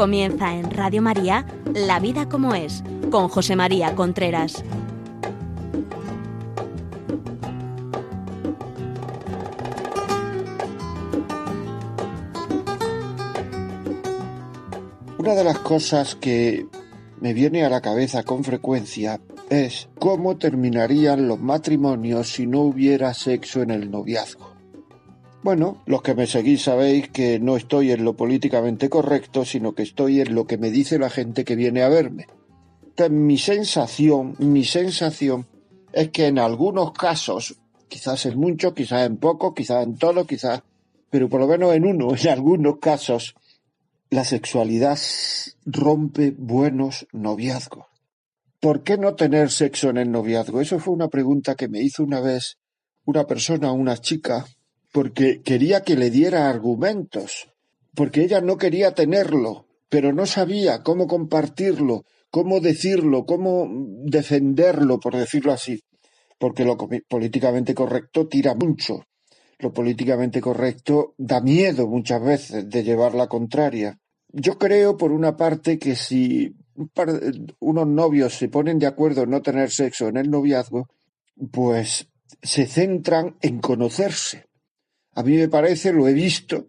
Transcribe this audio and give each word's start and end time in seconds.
Comienza 0.00 0.54
en 0.54 0.70
Radio 0.70 1.02
María 1.02 1.44
La 1.74 2.00
vida 2.00 2.26
como 2.26 2.54
es, 2.54 2.82
con 3.10 3.28
José 3.28 3.54
María 3.54 3.94
Contreras. 3.94 4.64
Una 15.18 15.34
de 15.34 15.44
las 15.44 15.58
cosas 15.58 16.14
que 16.14 16.66
me 17.20 17.34
viene 17.34 17.66
a 17.66 17.68
la 17.68 17.82
cabeza 17.82 18.22
con 18.22 18.42
frecuencia 18.42 19.20
es 19.50 19.90
cómo 19.98 20.38
terminarían 20.38 21.28
los 21.28 21.38
matrimonios 21.38 22.32
si 22.32 22.46
no 22.46 22.60
hubiera 22.60 23.12
sexo 23.12 23.60
en 23.60 23.70
el 23.70 23.90
noviazgo. 23.90 24.49
Bueno, 25.42 25.82
los 25.86 26.02
que 26.02 26.14
me 26.14 26.26
seguís 26.26 26.62
sabéis 26.62 27.08
que 27.08 27.38
no 27.38 27.56
estoy 27.56 27.92
en 27.92 28.04
lo 28.04 28.14
políticamente 28.14 28.90
correcto, 28.90 29.46
sino 29.46 29.74
que 29.74 29.82
estoy 29.82 30.20
en 30.20 30.34
lo 30.34 30.46
que 30.46 30.58
me 30.58 30.70
dice 30.70 30.98
la 30.98 31.08
gente 31.08 31.44
que 31.46 31.56
viene 31.56 31.82
a 31.82 31.88
verme. 31.88 32.26
Entonces, 32.82 33.10
mi 33.10 33.38
sensación, 33.38 34.36
mi 34.38 34.64
sensación 34.64 35.46
es 35.92 36.10
que 36.10 36.26
en 36.26 36.38
algunos 36.38 36.92
casos, 36.92 37.56
quizás 37.88 38.26
en 38.26 38.38
muchos, 38.38 38.74
quizás 38.74 39.06
en 39.06 39.16
pocos, 39.16 39.54
quizás 39.54 39.82
en 39.82 39.96
todos, 39.96 40.26
quizás, 40.26 40.62
pero 41.08 41.30
por 41.30 41.40
lo 41.40 41.48
menos 41.48 41.74
en 41.74 41.86
uno, 41.86 42.14
en 42.20 42.28
algunos 42.28 42.78
casos, 42.78 43.34
la 44.10 44.24
sexualidad 44.24 44.98
rompe 45.64 46.34
buenos 46.36 47.06
noviazgos. 47.12 47.86
¿Por 48.60 48.82
qué 48.82 48.98
no 48.98 49.14
tener 49.14 49.50
sexo 49.50 49.88
en 49.88 49.96
el 49.96 50.10
noviazgo? 50.10 50.60
Eso 50.60 50.78
fue 50.78 50.92
una 50.92 51.08
pregunta 51.08 51.54
que 51.54 51.68
me 51.68 51.80
hizo 51.80 52.02
una 52.02 52.20
vez 52.20 52.58
una 53.06 53.26
persona, 53.26 53.72
una 53.72 53.96
chica, 53.96 54.44
porque 54.92 55.42
quería 55.42 55.82
que 55.82 55.96
le 55.96 56.10
diera 56.10 56.48
argumentos, 56.48 57.48
porque 57.94 58.22
ella 58.22 58.40
no 58.40 58.56
quería 58.56 58.94
tenerlo, 58.94 59.66
pero 59.88 60.12
no 60.12 60.26
sabía 60.26 60.82
cómo 60.82 61.06
compartirlo, 61.06 62.04
cómo 62.30 62.60
decirlo, 62.60 63.24
cómo 63.26 63.68
defenderlo, 64.04 65.00
por 65.00 65.16
decirlo 65.16 65.52
así, 65.52 65.82
porque 66.38 66.64
lo 66.64 66.76
políticamente 67.08 67.74
correcto 67.74 68.26
tira 68.26 68.54
mucho. 68.54 69.04
Lo 69.58 69.74
políticamente 69.74 70.40
correcto 70.40 71.14
da 71.18 71.42
miedo 71.42 71.86
muchas 71.86 72.22
veces 72.22 72.68
de 72.68 72.82
llevar 72.82 73.14
la 73.14 73.26
contraria. 73.26 73.98
Yo 74.32 74.56
creo, 74.56 74.96
por 74.96 75.12
una 75.12 75.36
parte, 75.36 75.78
que 75.78 75.94
si 75.96 76.56
unos 77.58 77.86
novios 77.86 78.34
se 78.34 78.48
ponen 78.48 78.78
de 78.78 78.86
acuerdo 78.86 79.24
en 79.24 79.30
no 79.30 79.42
tener 79.42 79.70
sexo 79.70 80.08
en 80.08 80.16
el 80.16 80.30
noviazgo, 80.30 80.88
pues 81.52 82.08
se 82.40 82.66
centran 82.66 83.36
en 83.42 83.60
conocerse. 83.60 84.49
A 85.14 85.22
mí 85.22 85.36
me 85.36 85.48
parece, 85.48 85.92
lo 85.92 86.06
he 86.06 86.12
visto, 86.12 86.68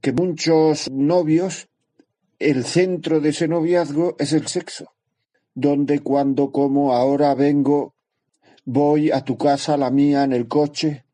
que 0.00 0.12
muchos 0.12 0.90
novios, 0.90 1.68
el 2.38 2.64
centro 2.64 3.20
de 3.20 3.30
ese 3.30 3.48
noviazgo 3.48 4.16
es 4.18 4.32
el 4.32 4.46
sexo, 4.46 4.92
donde 5.54 6.00
cuando 6.00 6.50
como 6.50 6.92
ahora 6.92 7.34
vengo, 7.34 7.94
voy 8.64 9.10
a 9.10 9.22
tu 9.22 9.36
casa, 9.36 9.76
la 9.76 9.90
mía, 9.90 10.24
en 10.24 10.32
el 10.32 10.48
coche, 10.48 11.04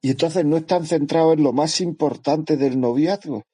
y 0.00 0.10
entonces 0.10 0.44
no 0.44 0.56
están 0.56 0.86
centrados 0.86 1.36
en 1.36 1.44
lo 1.44 1.52
más 1.52 1.80
importante 1.80 2.56
del 2.56 2.80
noviazgo. 2.80 3.44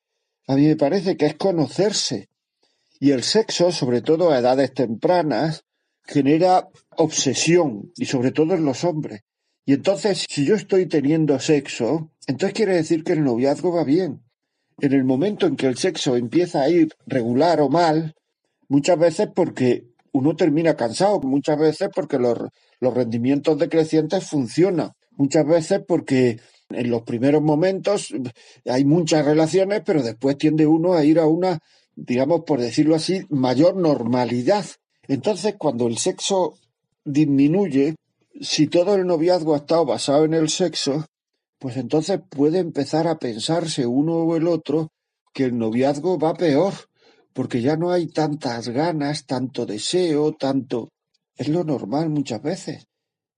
A 0.46 0.54
mí 0.54 0.66
me 0.66 0.76
parece 0.76 1.16
que 1.16 1.26
es 1.26 1.34
conocerse. 1.34 2.28
Y 3.00 3.12
el 3.12 3.22
sexo, 3.22 3.70
sobre 3.70 4.00
todo 4.00 4.30
a 4.30 4.38
edades 4.38 4.72
tempranas, 4.72 5.64
genera 6.02 6.68
obsesión, 6.96 7.92
y 7.96 8.06
sobre 8.06 8.32
todo 8.32 8.54
en 8.54 8.64
los 8.64 8.82
hombres. 8.84 9.20
Y 9.66 9.74
entonces, 9.74 10.24
si 10.28 10.46
yo 10.46 10.54
estoy 10.54 10.86
teniendo 10.86 11.38
sexo, 11.38 12.10
entonces 12.28 12.54
quiere 12.54 12.74
decir 12.74 13.04
que 13.04 13.12
el 13.12 13.24
noviazgo 13.24 13.72
va 13.72 13.84
bien. 13.84 14.22
En 14.80 14.92
el 14.92 15.02
momento 15.02 15.46
en 15.46 15.56
que 15.56 15.66
el 15.66 15.78
sexo 15.78 16.14
empieza 16.14 16.60
a 16.60 16.68
ir 16.68 16.94
regular 17.06 17.60
o 17.62 17.70
mal, 17.70 18.14
muchas 18.68 18.98
veces 18.98 19.28
porque 19.34 19.88
uno 20.12 20.36
termina 20.36 20.76
cansado, 20.76 21.20
muchas 21.20 21.58
veces 21.58 21.88
porque 21.92 22.18
los, 22.18 22.38
los 22.80 22.94
rendimientos 22.94 23.58
decrecientes 23.58 24.24
funcionan, 24.24 24.92
muchas 25.12 25.46
veces 25.46 25.80
porque 25.88 26.38
en 26.68 26.90
los 26.90 27.02
primeros 27.02 27.40
momentos 27.40 28.12
hay 28.66 28.84
muchas 28.84 29.24
relaciones, 29.24 29.80
pero 29.84 30.02
después 30.02 30.36
tiende 30.36 30.66
uno 30.66 30.92
a 30.92 31.04
ir 31.06 31.18
a 31.18 31.26
una, 31.26 31.58
digamos, 31.96 32.42
por 32.44 32.60
decirlo 32.60 32.94
así, 32.94 33.22
mayor 33.30 33.74
normalidad. 33.74 34.66
Entonces, 35.04 35.54
cuando 35.56 35.86
el 35.86 35.96
sexo 35.96 36.58
disminuye, 37.06 37.94
si 38.38 38.66
todo 38.66 38.96
el 38.96 39.06
noviazgo 39.06 39.54
ha 39.54 39.58
estado 39.58 39.86
basado 39.86 40.26
en 40.26 40.34
el 40.34 40.50
sexo, 40.50 41.06
pues 41.58 41.76
entonces 41.76 42.20
puede 42.28 42.58
empezar 42.58 43.06
a 43.08 43.18
pensarse 43.18 43.86
uno 43.86 44.16
o 44.18 44.36
el 44.36 44.46
otro 44.46 44.92
que 45.32 45.44
el 45.44 45.58
noviazgo 45.58 46.18
va 46.18 46.34
peor, 46.34 46.74
porque 47.32 47.60
ya 47.60 47.76
no 47.76 47.90
hay 47.90 48.08
tantas 48.08 48.68
ganas, 48.68 49.26
tanto 49.26 49.66
deseo, 49.66 50.32
tanto... 50.32 50.90
Es 51.36 51.48
lo 51.48 51.62
normal 51.62 52.10
muchas 52.10 52.42
veces. 52.42 52.86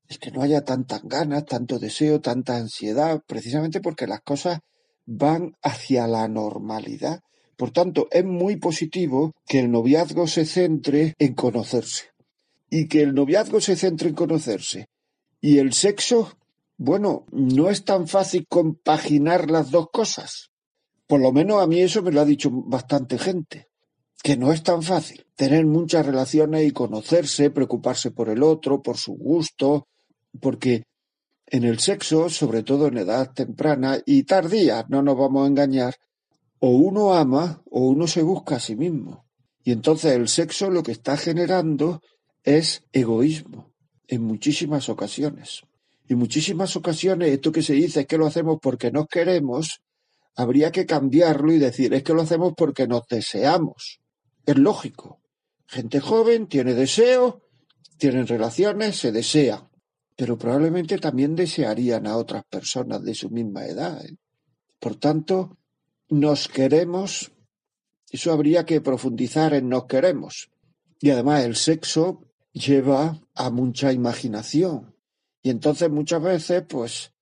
Es 0.08 0.18
que 0.18 0.30
no 0.30 0.40
haya 0.42 0.64
tantas 0.64 1.02
ganas, 1.04 1.44
tanto 1.44 1.78
deseo, 1.78 2.20
tanta 2.20 2.56
ansiedad, 2.56 3.20
precisamente 3.26 3.80
porque 3.80 4.06
las 4.06 4.22
cosas 4.22 4.60
van 5.04 5.52
hacia 5.62 6.06
la 6.06 6.26
normalidad. 6.28 7.20
Por 7.56 7.72
tanto, 7.72 8.08
es 8.10 8.24
muy 8.24 8.56
positivo 8.56 9.32
que 9.46 9.60
el 9.60 9.70
noviazgo 9.70 10.26
se 10.26 10.46
centre 10.46 11.14
en 11.18 11.34
conocerse 11.34 12.06
y 12.70 12.88
que 12.88 13.02
el 13.02 13.14
noviazgo 13.14 13.60
se 13.60 13.76
centre 13.76 14.08
en 14.08 14.14
conocerse 14.14 14.86
y 15.40 15.58
el 15.58 15.72
sexo, 15.72 16.38
bueno, 16.82 17.26
no 17.30 17.68
es 17.68 17.84
tan 17.84 18.08
fácil 18.08 18.46
compaginar 18.48 19.50
las 19.50 19.70
dos 19.70 19.88
cosas. 19.92 20.50
Por 21.06 21.20
lo 21.20 21.30
menos 21.30 21.62
a 21.62 21.66
mí 21.66 21.82
eso 21.82 22.00
me 22.00 22.10
lo 22.10 22.22
ha 22.22 22.24
dicho 22.24 22.48
bastante 22.50 23.18
gente, 23.18 23.68
que 24.22 24.38
no 24.38 24.50
es 24.50 24.62
tan 24.62 24.82
fácil 24.82 25.26
tener 25.36 25.66
muchas 25.66 26.06
relaciones 26.06 26.66
y 26.66 26.70
conocerse, 26.70 27.50
preocuparse 27.50 28.12
por 28.12 28.30
el 28.30 28.42
otro, 28.42 28.80
por 28.80 28.96
su 28.96 29.12
gusto, 29.12 29.88
porque 30.40 30.84
en 31.44 31.64
el 31.64 31.80
sexo, 31.80 32.30
sobre 32.30 32.62
todo 32.62 32.86
en 32.86 32.96
edad 32.96 33.30
temprana 33.34 33.98
y 34.06 34.22
tardía, 34.22 34.86
no 34.88 35.02
nos 35.02 35.18
vamos 35.18 35.44
a 35.44 35.48
engañar, 35.48 35.96
o 36.60 36.70
uno 36.70 37.12
ama 37.12 37.62
o 37.70 37.88
uno 37.88 38.06
se 38.06 38.22
busca 38.22 38.56
a 38.56 38.60
sí 38.60 38.74
mismo. 38.74 39.26
Y 39.62 39.72
entonces 39.72 40.12
el 40.12 40.28
sexo 40.28 40.70
lo 40.70 40.82
que 40.82 40.92
está 40.92 41.18
generando 41.18 42.00
es 42.42 42.84
egoísmo 42.90 43.70
en 44.08 44.22
muchísimas 44.22 44.88
ocasiones. 44.88 45.64
En 46.10 46.18
muchísimas 46.18 46.74
ocasiones 46.74 47.30
esto 47.30 47.52
que 47.52 47.62
se 47.62 47.74
dice 47.74 48.00
es 48.00 48.06
que 48.08 48.18
lo 48.18 48.26
hacemos 48.26 48.58
porque 48.60 48.90
nos 48.90 49.06
queremos, 49.06 49.80
habría 50.34 50.72
que 50.72 50.84
cambiarlo 50.84 51.52
y 51.52 51.60
decir 51.60 51.94
es 51.94 52.02
que 52.02 52.12
lo 52.12 52.22
hacemos 52.22 52.54
porque 52.56 52.88
nos 52.88 53.06
deseamos. 53.06 54.00
Es 54.44 54.58
lógico. 54.58 55.20
Gente 55.68 56.00
joven 56.00 56.48
tiene 56.48 56.74
deseo, 56.74 57.42
tienen 57.96 58.26
relaciones, 58.26 58.96
se 58.96 59.12
desean, 59.12 59.68
pero 60.16 60.36
probablemente 60.36 60.98
también 60.98 61.36
desearían 61.36 62.08
a 62.08 62.16
otras 62.16 62.42
personas 62.42 63.04
de 63.04 63.14
su 63.14 63.30
misma 63.30 63.66
edad. 63.66 64.04
¿eh? 64.04 64.16
Por 64.80 64.96
tanto, 64.96 65.58
nos 66.08 66.48
queremos, 66.48 67.30
eso 68.10 68.32
habría 68.32 68.66
que 68.66 68.80
profundizar 68.80 69.54
en 69.54 69.68
nos 69.68 69.86
queremos. 69.86 70.50
Y 70.98 71.10
además 71.10 71.44
el 71.44 71.54
sexo 71.54 72.24
lleva 72.52 73.16
a 73.32 73.50
mucha 73.50 73.92
imaginación. 73.92 74.89
Y 75.42 75.50
entonces 75.50 75.90
muchas 75.90 76.22
veces, 76.22 76.64
pues, 76.68 77.12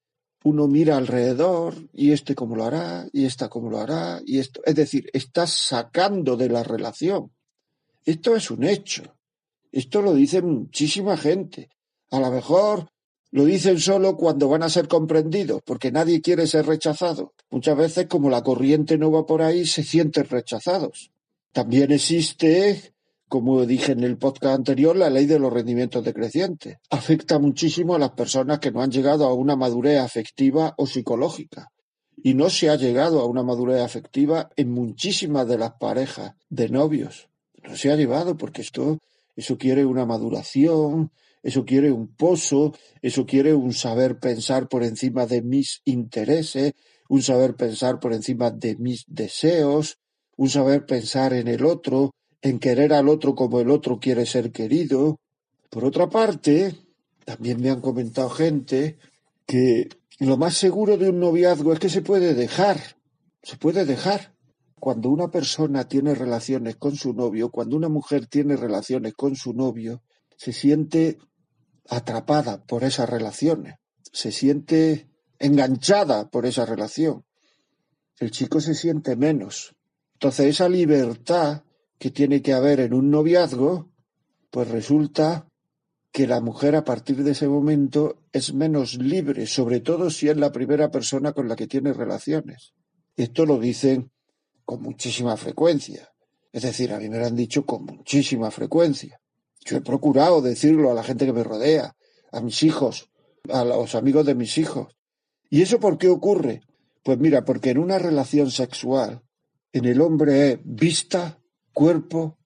uno 0.45 0.69
mira 0.69 0.97
alrededor 0.97 1.75
y 1.93 2.13
este 2.13 2.35
cómo 2.35 2.57
lo 2.57 2.65
hará, 2.65 3.09
y 3.13 3.25
esta 3.27 3.49
cómo 3.49 3.71
lo 3.71 3.79
hará, 3.79 4.21
y 4.25 4.39
esto. 4.39 4.61
Es 4.65 4.75
decir, 4.75 5.11
estás 5.13 5.51
sacando 5.51 6.37
de 6.37 6.49
la 6.49 6.63
relación. 6.63 7.33
Esto 8.05 8.37
es 8.37 8.51
un 8.51 8.65
hecho. 8.65 9.17
Esto 9.71 10.01
lo 10.01 10.15
dice 10.15 10.41
muchísima 10.43 11.17
gente. 11.17 11.69
A 12.11 12.21
lo 12.21 12.31
mejor 12.31 12.89
lo 13.31 13.45
dicen 13.45 13.79
solo 13.79 14.17
cuando 14.17 14.49
van 14.49 14.63
a 14.63 14.71
ser 14.71 14.89
comprendidos, 14.89 15.61
porque 15.65 15.93
nadie 15.93 16.23
quiere 16.23 16.47
ser 16.47 16.67
rechazado. 16.67 17.35
Muchas 17.51 17.77
veces, 17.77 18.07
como 18.07 18.31
la 18.31 18.43
corriente 18.43 18.97
no 18.97 19.11
va 19.11 19.27
por 19.27 19.43
ahí, 19.43 19.67
se 19.67 19.83
sienten 19.83 20.25
rechazados. 20.25 21.11
También 21.53 21.93
existe 21.93 22.95
como 23.29 23.65
dije 23.67 23.93
en 23.93 24.03
el 24.03 24.17
podcast 24.17 24.57
anterior, 24.57 24.97
la 24.97 25.11
ley 25.11 25.27
de 25.27 25.39
los 25.39 25.53
rendimientos 25.53 26.05
decrecientes. 26.05 26.79
Afecta 26.91 27.39
muchísimo 27.39 27.95
a 27.95 27.99
las 27.99 28.13
personas 28.13 28.59
que 28.59 28.71
no 28.71 28.83
han 28.83 28.91
llegado 28.91 29.27
a 29.27 29.35
una 29.35 29.55
madurez 29.55 30.01
afectiva 30.01 30.75
o 30.79 30.87
psicológica. 30.87 31.69
Y 32.17 32.35
no 32.35 32.51
se 32.51 32.69
ha 32.71 32.77
llegado 32.77 33.21
a 33.21 33.27
una 33.27 33.43
madurez 33.43 33.81
afectiva 33.81 34.49
en 34.57 34.73
muchísimas 34.73 35.47
de 35.47 35.59
las 35.59 35.73
parejas 35.79 36.33
de 36.49 36.69
novios. 36.69 37.29
No 37.63 37.77
se 37.77 37.93
ha 37.93 37.97
llevado 37.97 38.37
porque 38.37 38.63
esto, 38.63 38.99
eso 39.37 39.59
quiere 39.59 39.85
una 39.85 40.07
maduración, 40.07 41.13
eso 41.43 41.65
quiere 41.65 41.93
un 41.93 42.09
pozo, 42.09 42.75
eso 43.03 43.27
quiere 43.27 43.55
un 43.55 43.73
saber 43.73 44.19
pensar 44.19 44.69
por 44.69 44.83
encima 44.83 45.27
de 45.27 45.43
mis 45.43 45.83
intereses, 45.85 46.73
un 47.09 47.23
saber 47.23 47.55
pensar 47.55 48.01
por 48.01 48.13
encima 48.13 48.51
de 48.51 48.77
mis 48.77 49.05
deseos, 49.07 49.99
un 50.37 50.49
saber 50.49 50.87
pensar 50.87 51.33
en 51.33 51.49
el 51.49 51.65
otro, 51.65 52.13
en 52.43 52.59
querer 52.59 52.93
al 52.93 53.09
otro 53.09 53.35
como 53.35 53.61
el 53.61 53.71
otro 53.71 53.99
quiere 53.99 54.27
ser 54.27 54.53
querido. 54.53 55.21
Por 55.71 55.85
otra 55.85 56.09
parte, 56.09 56.75
también 57.25 57.61
me 57.61 57.71
han 57.71 57.81
comentado 57.81 58.31
gente 58.31 58.99
que 59.47 59.89
lo 60.19 60.37
más 60.37 60.57
seguro 60.57 60.97
de 60.97 61.11
un 61.11 61.21
noviazgo 61.21 61.73
es 61.73 61.79
que 61.79 61.89
se 61.89 62.03
puede 62.03 62.35
dejar, 62.35 62.97
se 63.43 63.57
puede 63.57 63.85
dejar. 63.85 64.35
cuando 64.81 65.09
una 65.11 65.29
persona 65.29 65.89
tiene 65.89 66.15
relaciones 66.15 66.77
con 66.77 66.95
su 66.95 67.13
novio, 67.13 67.51
cuando 67.51 67.77
una 67.77 67.89
mujer 67.89 68.27
tiene 68.27 68.57
relaciones 68.57 69.13
con 69.15 69.35
su 69.35 69.53
novio, 69.53 70.03
se 70.37 70.53
siente 70.53 71.19
atrapada 71.89 72.65
por 72.65 72.85
esas 72.85 73.11
relaciones, 73.11 73.75
se 74.13 74.31
siente 74.31 75.09
enganchada 75.41 76.31
por 76.31 76.47
esa 76.47 76.65
relación. 76.65 77.25
El 78.21 78.31
chico 78.31 78.61
se 78.61 78.75
siente 78.75 79.17
menos. 79.17 79.75
Entonces 80.15 80.47
esa 80.47 80.69
libertad 80.69 81.65
que 81.99 82.11
tiene 82.11 82.43
que 82.43 82.53
haber 82.53 82.81
en 82.81 82.95
un 82.95 83.11
noviazgo, 83.11 83.91
pues 84.51 84.69
resulta 84.69 85.49
que 86.13 86.27
la 86.27 86.41
mujer 86.41 86.75
a 86.75 86.85
partir 86.85 87.23
de 87.23 87.33
ese 87.33 87.49
momento 87.49 88.23
es 88.33 88.55
menos 88.55 88.95
libre, 88.95 89.47
sobre 89.47 89.81
todo 89.81 90.11
si 90.11 90.29
es 90.29 90.37
la 90.37 90.53
primera 90.53 90.91
persona 90.91 91.33
con 91.33 91.49
la 91.49 91.57
que 91.57 91.67
tiene 91.67 91.93
relaciones. 91.93 92.73
Esto 93.17 93.45
lo 93.45 93.59
dicen 93.59 94.11
con 94.65 94.83
muchísima 94.83 95.37
frecuencia. 95.37 96.09
Es 96.53 96.63
decir, 96.63 96.93
a 96.93 96.99
mí 96.99 97.09
me 97.09 97.19
lo 97.19 97.27
han 97.27 97.37
dicho 97.37 97.67
con 97.67 97.85
muchísima 97.85 98.51
frecuencia. 98.51 99.21
Yo 99.65 99.77
he 99.77 99.81
procurado 99.81 100.41
decirlo 100.41 100.91
a 100.91 100.95
la 100.95 101.03
gente 101.03 101.27
que 101.27 101.33
me 101.33 101.45
rodea, 101.45 101.95
a 102.33 102.41
mis 102.41 102.63
hijos, 102.63 103.11
a 103.51 103.65
los 103.65 103.95
amigos 103.95 104.25
de 104.25 104.35
mis 104.35 104.57
hijos. 104.57 104.97
¿Y 105.51 105.63
eso 105.63 105.79
por 105.79 105.99
qué 105.99 106.09
ocurre? 106.09 106.63
Pues 107.03 107.19
mira, 107.19 107.45
porque 107.45 107.71
en 107.71 107.79
una 107.79 107.99
relación 107.99 108.51
sexual, 108.51 109.23
en 109.73 109.85
el 109.85 110.01
hombre 110.01 110.53
es 110.53 110.59
vista, 110.65 111.38
cuerpo, 111.79 112.41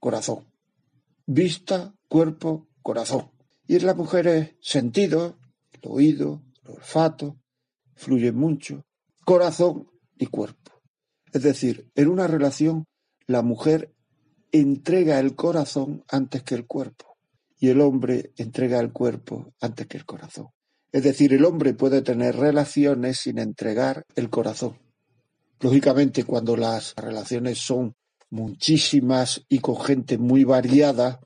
corazón. 0.00 0.50
Vista, 1.26 1.94
cuerpo, 2.08 2.70
corazón. 2.80 3.30
Y 3.66 3.76
en 3.76 3.84
la 3.84 3.92
mujer 3.92 4.26
es 4.28 4.54
sentido, 4.62 5.38
el 5.72 5.80
oído, 5.90 6.42
el 6.64 6.70
olfato, 6.70 7.38
fluye 7.94 8.32
mucho, 8.32 8.86
corazón 9.26 9.90
y 10.16 10.24
cuerpo. 10.24 10.80
Es 11.34 11.42
decir, 11.42 11.90
en 11.96 12.08
una 12.08 12.28
relación 12.28 12.86
la 13.26 13.42
mujer 13.42 13.94
entrega 14.52 15.20
el 15.20 15.36
corazón 15.36 16.02
antes 16.08 16.42
que 16.42 16.54
el 16.54 16.66
cuerpo 16.66 17.18
y 17.58 17.68
el 17.68 17.82
hombre 17.82 18.32
entrega 18.38 18.80
el 18.80 18.90
cuerpo 18.90 19.52
antes 19.60 19.86
que 19.86 19.98
el 19.98 20.06
corazón. 20.06 20.48
Es 20.92 21.02
decir, 21.02 21.34
el 21.34 21.44
hombre 21.44 21.74
puede 21.74 22.00
tener 22.00 22.36
relaciones 22.36 23.18
sin 23.18 23.38
entregar 23.38 24.06
el 24.14 24.30
corazón. 24.30 24.78
Lógicamente, 25.60 26.24
cuando 26.24 26.56
las 26.56 26.94
relaciones 26.96 27.58
son 27.58 27.94
muchísimas 28.30 29.44
y 29.48 29.58
con 29.58 29.80
gente 29.80 30.18
muy 30.18 30.44
variada, 30.44 31.20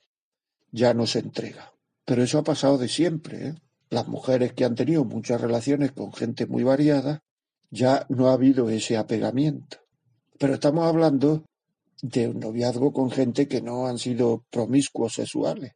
ya 0.71 0.95
no 0.95 1.07
se 1.07 1.21
entrega. 1.21 1.73
Pero 2.05 2.23
eso 2.23 2.39
ha 2.39 2.45
pasado 2.45 2.79
de 2.79 2.89
siempre. 2.89 3.49
¿eh? 3.49 3.55
Las 3.91 4.09
mujeres 4.09 4.53
que 4.53 4.65
han 4.65 4.75
tenido 4.75 5.05
muchas 5.05 5.41
relaciones 5.41 5.93
con 5.93 6.13
gente 6.13 6.47
muy 6.47 6.63
variada, 6.63 7.23
ya 7.71 8.07
no 8.09 8.29
ha 8.29 8.35
habido 8.35 8.69
ese 8.71 8.97
apegamiento. 8.97 9.79
Pero 10.39 10.55
estamos 10.55 10.87
hablando 10.87 11.45
de 12.03 12.29
un 12.29 12.41
noviazgo 12.41 12.93
con 12.93 13.11
gente 13.11 13.47
que 13.47 13.63
no 13.63 13.87
han 13.87 13.99
sido 13.99 14.45
promiscuos 14.51 15.15
sexuales, 15.15 15.73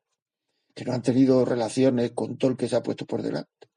que 0.74 0.84
no 0.84 0.92
han 0.92 1.02
tenido 1.02 1.44
relaciones 1.44 2.10
con 2.12 2.36
todo 2.36 2.50
el 2.50 2.56
que 2.56 2.68
se 2.68 2.76
ha 2.76 2.82
puesto 2.82 3.06
por 3.06 3.22
delante. 3.22 3.68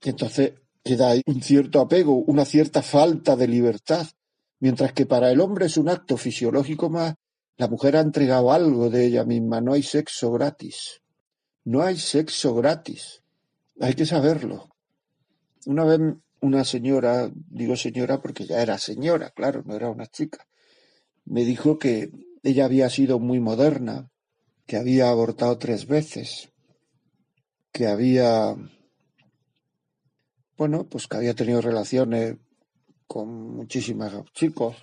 Entonces 0.00 0.54
queda 0.82 1.14
un 1.26 1.42
cierto 1.42 1.80
apego, 1.80 2.14
una 2.14 2.44
cierta 2.44 2.82
falta 2.82 3.36
de 3.36 3.48
libertad, 3.48 4.06
mientras 4.62 4.92
que 4.92 5.06
para 5.06 5.32
el 5.32 5.40
hombre 5.40 5.66
es 5.66 5.76
un 5.76 5.88
acto 5.88 6.16
fisiológico 6.16 6.88
más, 6.88 7.16
la 7.56 7.66
mujer 7.66 7.96
ha 7.96 8.00
entregado 8.00 8.52
algo 8.52 8.90
de 8.90 9.06
ella 9.06 9.24
misma, 9.24 9.60
no 9.60 9.72
hay 9.72 9.82
sexo 9.82 10.30
gratis. 10.30 11.02
No 11.64 11.82
hay 11.82 11.98
sexo 11.98 12.54
gratis. 12.54 13.24
Hay 13.80 13.94
que 13.94 14.06
saberlo. 14.06 14.70
Una 15.66 15.84
vez 15.84 16.00
una 16.40 16.62
señora, 16.64 17.28
digo 17.34 17.74
señora 17.74 18.22
porque 18.22 18.46
ya 18.46 18.62
era 18.62 18.78
señora, 18.78 19.30
claro, 19.30 19.64
no 19.66 19.74
era 19.74 19.90
una 19.90 20.06
chica, 20.06 20.46
me 21.24 21.44
dijo 21.44 21.80
que 21.80 22.12
ella 22.44 22.64
había 22.64 22.88
sido 22.88 23.18
muy 23.18 23.40
moderna, 23.40 24.12
que 24.66 24.76
había 24.76 25.08
abortado 25.08 25.58
tres 25.58 25.88
veces, 25.88 26.52
que 27.72 27.88
había, 27.88 28.54
bueno, 30.56 30.88
pues 30.88 31.08
que 31.08 31.16
había 31.16 31.34
tenido 31.34 31.60
relaciones 31.60 32.36
con 33.06 33.56
muchísimos 33.56 34.12
chicos. 34.32 34.76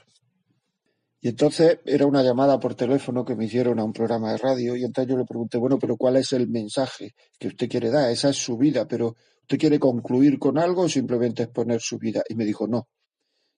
Y 1.22 1.30
entonces 1.30 1.80
era 1.86 2.06
una 2.06 2.24
llamada 2.24 2.60
por 2.60 2.76
teléfono 2.76 3.26
que 3.26 3.36
me 3.36 3.46
hicieron 3.46 3.80
a 3.80 3.84
un 3.84 3.92
programa 3.92 4.32
de 4.32 4.38
radio 4.38 4.76
y 4.76 4.84
entonces 4.84 5.12
yo 5.12 5.18
le 5.18 5.26
pregunté, 5.26 5.58
bueno, 5.58 5.78
pero 5.78 5.98
¿cuál 5.98 6.16
es 6.16 6.32
el 6.34 6.48
mensaje 6.48 7.14
que 7.38 7.50
usted 7.50 7.68
quiere 7.68 7.90
dar? 7.90 8.10
Esa 8.10 8.30
es 8.30 8.38
su 8.38 8.58
vida, 8.58 8.88
pero 8.88 9.16
¿usted 9.42 9.58
quiere 9.58 9.80
concluir 9.80 10.40
con 10.40 10.58
algo 10.58 10.84
o 10.84 10.90
simplemente 10.90 11.44
exponer 11.44 11.82
su 11.82 11.98
vida? 11.98 12.24
Y 12.30 12.36
me 12.36 12.46
dijo, 12.46 12.68
no, 12.68 12.88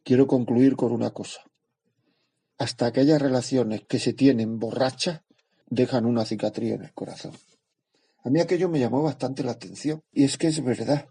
quiero 0.03 0.25
concluir 0.25 0.75
con 0.75 0.91
una 0.91 1.11
cosa 1.11 1.41
hasta 2.61 2.85
aquellas 2.85 3.19
relaciones 3.19 3.81
que 3.87 3.97
se 3.97 4.13
tienen 4.13 4.59
borrachas 4.59 5.21
dejan 5.67 6.05
una 6.05 6.25
cicatriz 6.25 6.73
en 6.73 6.83
el 6.83 6.93
corazón. 6.93 7.31
A 8.23 8.29
mí 8.29 8.39
aquello 8.39 8.69
me 8.69 8.77
llamó 8.77 9.01
bastante 9.01 9.43
la 9.43 9.53
atención 9.53 10.03
y 10.11 10.25
es 10.25 10.37
que 10.37 10.45
es 10.45 10.63
verdad. 10.63 11.07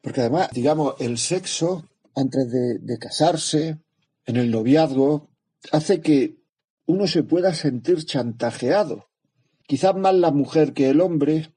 Porque 0.00 0.22
además, 0.22 0.50
digamos, 0.52 0.96
el 0.98 1.16
sexo 1.16 1.88
antes 2.14 2.50
de, 2.50 2.98
casarse, 2.98 3.78
en 4.26 4.36
el 4.36 4.50
noviazgo, 4.50 5.30
hace 5.72 6.00
que 6.00 6.38
uno 6.86 7.06
se 7.06 7.22
pueda 7.22 7.54
sentir 7.54 8.04
chantajeado. 8.04 9.08
Quizás 9.66 9.94
más 9.94 10.14
la 10.14 10.30
mujer 10.30 10.72
que 10.72 10.90
el 10.90 11.00
hombre, 11.00 11.52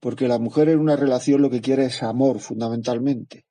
porque 0.00 0.28
la 0.28 0.38
mujer 0.38 0.68
en 0.68 0.80
una 0.80 0.96
relación 0.96 1.42
lo 1.42 1.50
que 1.50 1.60
quiere 1.60 1.86
es 1.86 2.02
amor 2.02 2.40
fundamentalmente 2.40 3.46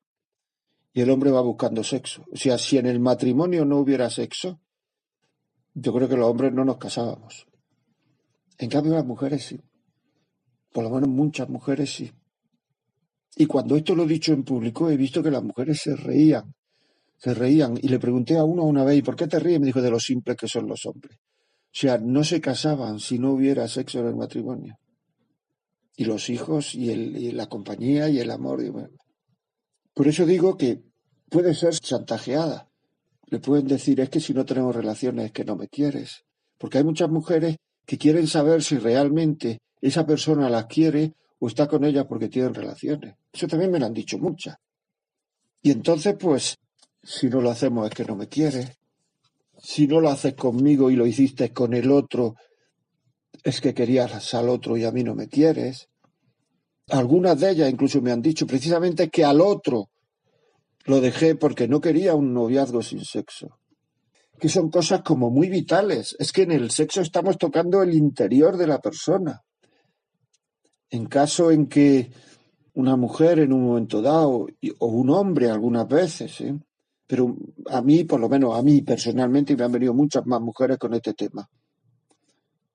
y 0.94 1.02
el 1.02 1.10
hombre 1.10 1.32
va 1.32 1.42
buscando 1.42 1.84
sexo. 1.84 2.26
O 2.32 2.38
sea, 2.38 2.58
si 2.58 2.78
en 2.78 2.86
el 2.86 3.00
matrimonio 3.00 3.66
no 3.66 3.78
hubiera 3.78 4.10
sexo, 4.10 4.60
yo 5.74 5.94
creo 5.94 6.10
que 6.10 6.18
los 6.18 6.30
hombres 6.30 6.52
no 6.54 6.66
nos 6.66 6.78
casábamos. 6.78 7.48
En 8.58 8.70
cambio, 8.70 8.94
las 8.94 9.06
mujeres 9.06 9.46
sí. 9.46 9.60
Por 10.72 10.84
lo 10.84 10.90
menos 10.90 11.10
muchas 11.10 11.50
mujeres 11.50 11.94
sí. 11.94 12.12
Y 13.36 13.46
cuando 13.46 13.76
esto 13.76 13.96
lo 13.96 14.04
he 14.04 14.08
dicho 14.08 14.34
en 14.34 14.44
público, 14.44 14.90
he 14.90 14.98
visto 14.98 15.24
que 15.24 15.32
las 15.32 15.44
mujeres 15.44 15.82
se 15.82 15.96
reían. 15.96 16.54
Se 17.18 17.34
reían. 17.34 17.78
Y 17.82 17.88
le 17.88 18.00
pregunté 18.00 18.38
a 18.38 18.44
uno 18.44 18.64
una 18.64 18.84
vez, 18.84 18.98
¿y 18.98 19.02
por 19.02 19.16
qué 19.16 19.28
te 19.28 19.40
ríes? 19.40 19.60
Me 19.60 19.68
dijo, 19.68 19.82
de 19.82 19.92
lo 19.92 20.00
simples 20.00 20.38
que 20.38 20.48
son 20.48 20.68
los 20.68 20.86
hombres. 20.86 21.18
O 21.18 21.74
sea, 21.74 21.98
no 21.98 22.24
se 22.24 22.42
casaban 22.42 23.00
si 23.00 23.20
no 23.20 23.32
hubiera 23.32 23.68
sexo 23.68 24.00
en 24.00 24.08
el 24.08 24.16
matrimonio. 24.16 24.78
Y 25.96 26.06
los 26.06 26.30
hijos, 26.30 26.76
y, 26.76 26.90
el, 26.92 27.16
y 27.16 27.32
la 27.32 27.48
compañía, 27.48 28.10
y 28.10 28.20
el 28.20 28.32
amor. 28.32 28.62
Por 29.94 30.08
eso 30.08 30.26
digo 30.26 30.58
que 30.58 30.84
puede 31.30 31.54
ser 31.56 31.74
chantajeada. 31.76 32.70
Le 33.28 33.40
pueden 33.40 33.68
decir, 33.68 34.02
es 34.02 34.10
que 34.10 34.20
si 34.20 34.34
no 34.34 34.46
tenemos 34.46 34.76
relaciones 34.76 35.28
es 35.28 35.32
que 35.32 35.46
no 35.46 35.56
me 35.56 35.70
quieres. 35.70 36.26
Porque 36.58 36.80
hay 36.80 36.84
muchas 36.84 37.10
mujeres 37.10 37.56
que 37.86 37.98
quieren 37.98 38.28
saber 38.28 38.62
si 38.62 38.78
realmente 38.78 39.60
esa 39.80 40.06
persona 40.06 40.50
las 40.50 40.66
quiere 40.66 41.14
o 41.44 41.48
está 41.48 41.68
con 41.68 41.84
ella 41.84 42.08
porque 42.08 42.30
tienen 42.30 42.54
relaciones. 42.54 43.16
Eso 43.34 43.48
también 43.48 43.72
me 43.72 43.80
lo 43.80 43.88
han 43.88 43.94
dicho 43.94 44.20
muchas. 44.20 44.58
Y 45.64 45.72
entonces, 45.72 46.16
pues, 46.20 46.56
si 47.02 47.30
no 47.30 47.42
lo 47.42 47.50
hacemos 47.50 47.88
es 47.88 47.96
que 47.96 48.06
no 48.06 48.16
me 48.16 48.28
quieres. 48.28 48.78
Si 49.58 49.88
no 49.88 50.00
lo 50.00 50.10
haces 50.10 50.36
conmigo 50.36 50.92
y 50.92 50.96
lo 50.96 51.08
hiciste 51.08 51.52
con 51.52 51.74
el 51.74 51.90
otro, 51.90 52.36
es 53.44 53.60
que 53.60 53.74
querías 53.74 54.34
al 54.36 54.50
otro 54.50 54.78
y 54.78 54.86
a 54.86 54.92
mí 54.92 55.04
no 55.04 55.16
me 55.16 55.28
quieres. 55.28 55.90
Algunas 56.90 57.40
de 57.40 57.50
ellas 57.50 57.72
incluso 57.72 58.02
me 58.02 58.12
han 58.12 58.22
dicho 58.22 58.46
precisamente 58.46 59.10
que 59.10 59.26
al 59.26 59.42
otro 59.42 59.90
lo 60.86 61.02
dejé 61.02 61.34
porque 61.34 61.68
no 61.68 61.82
quería 61.82 62.14
un 62.14 62.36
noviazgo 62.36 62.84
sin 62.84 63.04
sexo. 63.04 63.58
Que 64.40 64.48
son 64.48 64.70
cosas 64.70 65.02
como 65.02 65.32
muy 65.32 65.50
vitales. 65.50 66.16
Es 66.20 66.32
que 66.32 66.44
en 66.44 66.52
el 66.52 66.70
sexo 66.70 67.02
estamos 67.02 67.40
tocando 67.40 67.82
el 67.82 67.96
interior 67.96 68.58
de 68.58 68.68
la 68.68 68.80
persona. 68.80 69.42
En 70.92 71.06
caso 71.08 71.50
en 71.50 71.66
que 71.66 72.12
una 72.74 72.96
mujer 72.96 73.40
en 73.40 73.52
un 73.52 73.66
momento 73.66 74.02
dado, 74.02 74.48
o 74.78 74.88
un 74.88 75.10
hombre 75.10 75.50
algunas 75.50 75.88
veces, 75.88 76.40
¿eh? 76.42 76.56
pero 77.08 77.36
a 77.70 77.82
mí, 77.82 78.04
por 78.04 78.20
lo 78.20 78.30
menos 78.30 78.58
a 78.58 78.62
mí 78.62 78.82
personalmente, 78.84 79.56
me 79.56 79.64
han 79.64 79.72
venido 79.72 79.94
muchas 79.94 80.26
más 80.26 80.40
mujeres 80.40 80.78
con 80.78 80.94
este 80.94 81.14
tema, 81.14 81.50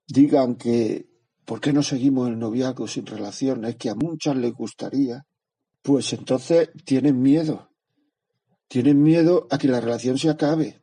digan 0.07 0.55
que 0.55 1.07
¿por 1.47 1.61
qué 1.61 1.71
no 1.71 1.81
seguimos 1.81 2.27
el 2.27 2.37
noviazgo 2.37 2.87
sin 2.89 3.05
relaciones? 3.05 3.77
Que 3.77 3.89
a 3.89 3.95
muchas 3.95 4.35
les 4.35 4.53
gustaría. 4.53 5.25
Pues 5.81 6.11
entonces 6.11 6.69
tienen 6.83 7.21
miedo. 7.21 7.69
Tienen 8.67 9.01
miedo 9.01 9.47
a 9.49 9.57
que 9.57 9.69
la 9.69 9.79
relación 9.79 10.17
se 10.17 10.29
acabe. 10.29 10.81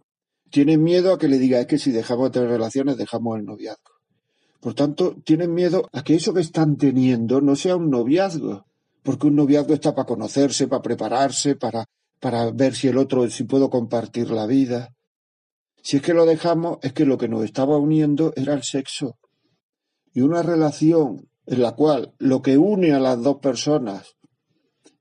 Tienen 0.50 0.83
miedo 0.83 1.12
a 1.12 1.19
que 1.19 1.29
le 1.29 1.38
diga 1.38 1.61
es 1.61 1.67
que 1.67 1.79
si 1.79 1.93
dejamos 1.93 2.31
de 2.31 2.41
tener 2.41 2.49
relaciones 2.49 2.97
dejamos 2.97 3.38
el 3.38 3.45
noviazgo. 3.45 3.93
Por 4.64 4.73
tanto, 4.73 5.16
tienen 5.26 5.52
miedo 5.52 5.90
a 5.92 6.02
que 6.02 6.14
eso 6.14 6.33
que 6.33 6.40
están 6.40 6.78
teniendo 6.78 7.42
no 7.42 7.54
sea 7.54 7.76
un 7.76 7.90
noviazgo. 7.90 8.64
Porque 9.02 9.26
un 9.26 9.37
noviazgo 9.37 9.75
está 9.75 9.94
para 9.94 10.06
conocerse, 10.06 10.68
para 10.68 10.80
prepararse, 10.80 11.54
para, 11.54 11.85
para 12.18 12.50
ver 12.50 12.75
si 12.75 12.88
el 12.88 12.97
otro, 12.97 13.28
si 13.28 13.44
puedo 13.44 13.68
compartir 13.68 14.30
la 14.30 14.47
vida. 14.47 14.94
Si 15.83 15.99
es 15.99 16.02
que 16.02 16.14
lo 16.14 16.25
dejamos, 16.25 16.78
es 16.80 16.94
que 16.94 17.04
lo 17.04 17.18
que 17.18 17.28
nos 17.28 17.44
estaba 17.44 17.76
uniendo 17.76 18.33
era 18.37 18.54
el 18.54 18.62
sexo 18.62 19.18
y 20.14 20.23
una 20.23 20.42
relación 20.42 21.28
en 21.44 21.61
la 21.61 21.73
cual 21.73 22.14
lo 22.18 22.40
que 22.40 22.56
une 22.56 22.94
a 22.94 23.00
las 23.00 23.23
dos 23.23 23.40
personas 23.40 24.16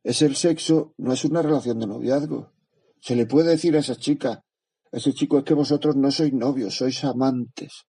es 0.03 0.21
el 0.21 0.35
sexo, 0.35 0.93
no 0.97 1.13
es 1.13 1.23
una 1.23 1.41
relación 1.41 1.79
de 1.79 1.87
noviazgo. 1.87 2.51
Se 2.99 3.15
le 3.15 3.27
puede 3.27 3.51
decir 3.51 3.77
a 3.77 3.79
esa 3.79 3.95
chica, 3.95 4.43
ese 4.91 5.13
chico 5.13 5.37
es 5.37 5.45
que 5.45 5.53
vosotros 5.53 5.95
no 5.95 6.11
sois 6.11 6.33
novios, 6.33 6.75
sois 6.75 7.01
amantes, 7.05 7.85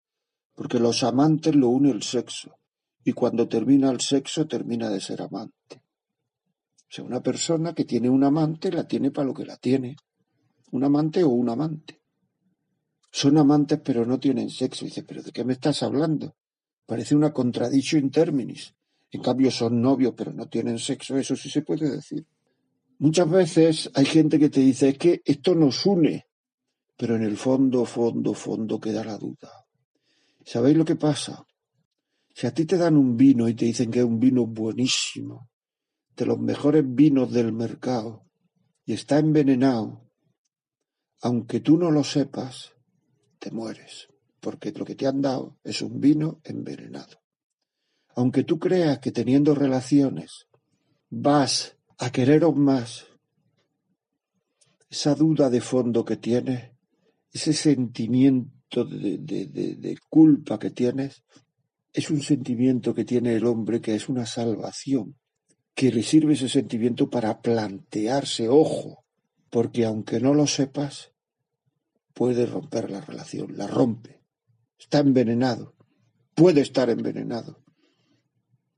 porque 0.56 0.80
los 0.80 1.04
amantes 1.04 1.56
lo 1.56 1.70
une 1.70 1.92
el 1.92 2.04
sexo, 2.04 2.58
y 3.04 3.14
cuando 3.14 3.48
termina 3.48 3.90
el 3.90 4.02
sexo 4.02 4.48
termina 4.48 4.90
de 4.90 5.00
ser 5.00 5.22
amante. 5.22 5.78
O 5.78 6.96
sea, 6.96 7.04
una 7.04 7.24
persona 7.24 7.74
que 7.74 7.86
tiene 7.86 8.10
un 8.10 8.24
amante 8.24 8.72
la 8.72 8.88
tiene 8.88 9.12
para 9.12 9.28
lo 9.28 9.34
que 9.34 9.46
la 9.46 9.58
tiene, 9.58 9.96
un 10.72 10.84
amante 10.84 11.24
o 11.24 11.30
un 11.30 11.50
amante. 11.50 12.02
Son 13.12 13.38
amantes 13.38 13.80
pero 13.84 14.06
no 14.06 14.20
tienen 14.20 14.50
sexo. 14.50 14.86
dice, 14.86 15.04
¿pero 15.04 15.22
de 15.22 15.32
qué 15.32 15.44
me 15.44 15.54
estás 15.54 15.84
hablando? 15.84 16.36
Parece 16.86 17.16
una 17.16 17.32
contradiction 17.32 18.04
in 18.04 18.12
terminis. 18.12 18.76
En 19.12 19.22
cambio 19.22 19.52
son 19.52 19.82
novios 19.82 20.14
pero 20.16 20.34
no 20.34 20.48
tienen 20.48 20.80
sexo, 20.80 21.18
eso 21.18 21.36
sí 21.36 21.50
se 21.50 21.62
puede 21.62 21.90
decir. 21.90 22.26
Muchas 23.00 23.30
veces 23.30 23.92
hay 23.94 24.06
gente 24.06 24.40
que 24.40 24.50
te 24.50 24.62
dice, 24.62 24.90
es 24.90 24.98
que 24.98 25.22
esto 25.26 25.56
nos 25.56 25.86
une, 25.86 26.26
pero 26.96 27.16
en 27.16 27.24
el 27.24 27.38
fondo, 27.38 27.86
fondo, 27.86 28.34
fondo 28.34 28.80
queda 28.80 29.04
la 29.04 29.18
duda. 29.18 29.63
¿Sabéis 30.46 30.78
lo 30.78 30.86
que 30.86 30.96
pasa? 30.96 31.46
Si 32.34 32.48
a 32.48 32.54
ti 32.54 32.66
te 32.66 32.78
dan 32.78 32.98
un 32.98 33.16
vino 33.16 33.48
y 33.48 33.54
te 33.54 33.66
dicen 33.66 33.92
que 33.92 34.00
es 34.00 34.06
un 34.06 34.20
vino 34.20 34.46
buenísimo, 34.46 35.50
de 36.16 36.26
los 36.26 36.40
mejores 36.40 36.84
vinos 36.86 37.32
del 37.32 37.54
mercado, 37.54 38.26
y 38.86 38.94
está 38.94 39.20
envenenado, 39.20 40.10
aunque 41.22 41.62
tú 41.62 41.78
no 41.78 41.90
lo 41.90 42.04
sepas, 42.04 42.74
te 43.40 43.52
mueres, 43.52 44.10
porque 44.40 44.72
lo 44.72 44.84
que 44.84 44.96
te 44.96 45.08
han 45.08 45.22
dado 45.22 45.58
es 45.64 45.82
un 45.82 46.00
vino 46.02 46.42
envenenado. 46.44 47.22
Aunque 48.16 48.44
tú 48.44 48.60
creas 48.60 49.00
que 49.00 49.12
teniendo 49.12 49.56
relaciones 49.56 50.48
vas 51.10 51.78
a 51.98 52.12
quereros 52.12 52.56
más, 52.56 53.08
esa 54.90 55.16
duda 55.16 55.50
de 55.50 55.62
fondo 55.62 56.04
que 56.04 56.18
tienes, 56.18 56.72
ese 57.32 57.54
sentimiento 57.54 58.63
de, 58.82 59.18
de, 59.20 59.98
culpa 60.10 60.58
que 60.58 60.72
tienes, 60.72 61.24
es 61.92 62.10
un 62.10 62.22
sentimiento 62.22 62.94
que 62.94 63.06
tiene 63.06 63.36
el 63.36 63.46
hombre 63.46 63.80
que 63.80 63.94
es 63.94 64.10
una 64.10 64.26
salvación, 64.26 65.16
que 65.76 65.92
le 65.92 66.02
sirve 66.02 66.34
ese 66.34 66.50
sentimiento 66.50 67.10
para 67.10 67.42
plantearse, 67.42 68.50
ojo, 68.50 69.06
porque 69.52 69.86
aunque 69.86 70.20
no 70.20 70.34
lo 70.34 70.48
sepas, 70.48 71.12
puede 72.14 72.46
romper 72.48 72.90
la 72.90 73.02
relación, 73.02 73.56
la 73.58 73.68
rompe. 73.68 74.22
Está 74.80 75.00
envenenado, 75.00 75.76
puede 76.34 76.62
estar 76.62 76.90
envenenado. 76.90 77.64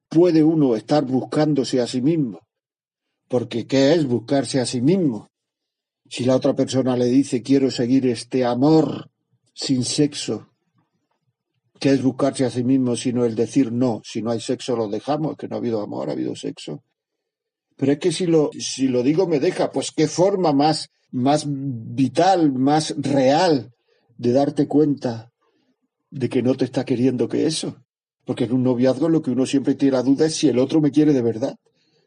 Puede 0.10 0.44
uno 0.44 0.75
estar 0.75 1.04
buscándose 1.06 1.82
a 1.82 1.88
sí 1.88 2.02
mismo, 2.02 2.42
porque 3.28 3.66
¿qué 3.66 3.94
es 3.94 4.06
buscarse 4.06 4.60
a 4.60 4.66
sí 4.66 4.82
mismo? 4.82 5.30
Si 6.08 6.24
la 6.25 6.36
otra 6.36 6.56
persona 6.56 6.96
le 6.96 7.06
dice 7.06 7.42
quiero 7.42 7.72
seguir 7.72 8.06
este 8.08 8.46
amor 8.46 9.10
sin 9.56 9.84
sexo, 9.84 10.50
¿qué 11.80 11.90
es 11.90 12.04
buscarse 12.04 12.46
a 12.46 12.52
sí 12.52 12.64
mismo 12.64 12.96
sino 12.96 13.26
el 13.26 13.34
decir 13.34 13.72
no? 13.72 14.02
Si 14.04 14.22
no 14.22 14.30
hay 14.30 14.40
sexo 14.40 14.76
lo 14.76 14.88
dejamos, 14.88 15.36
que 15.36 15.48
no 15.48 15.56
ha 15.56 15.60
habido 15.60 15.82
amor, 15.82 16.10
ha 16.10 16.14
habido 16.14 16.36
sexo. 16.36 16.84
Pero 17.76 17.94
es 17.94 17.98
que 17.98 18.12
si 18.12 18.28
lo, 18.28 18.52
si 18.60 18.88
lo 18.88 19.02
digo 19.02 19.28
me 19.28 19.40
deja, 19.40 19.72
pues 19.72 19.92
qué 19.92 20.08
forma 20.08 20.54
más 20.54 20.90
más 21.16 21.46
vital, 21.48 22.52
más 22.52 22.94
real 22.98 23.72
de 24.18 24.34
darte 24.34 24.68
cuenta 24.68 25.32
de 26.12 26.28
que 26.28 26.44
no 26.44 26.56
te 26.56 26.66
está 26.66 26.84
queriendo 26.84 27.30
que 27.30 27.46
eso. 27.46 27.78
Porque 28.26 28.44
en 28.44 28.54
un 28.54 28.64
noviazgo 28.64 29.08
lo 29.08 29.22
que 29.22 29.32
uno 29.32 29.46
siempre 29.46 29.76
tiene 29.76 29.96
la 29.96 30.04
duda 30.04 30.26
es 30.26 30.36
si 30.36 30.50
el 30.50 30.60
otro 30.60 30.82
me 30.82 30.92
quiere 30.92 31.14
de 31.14 31.22
verdad. 31.22 31.56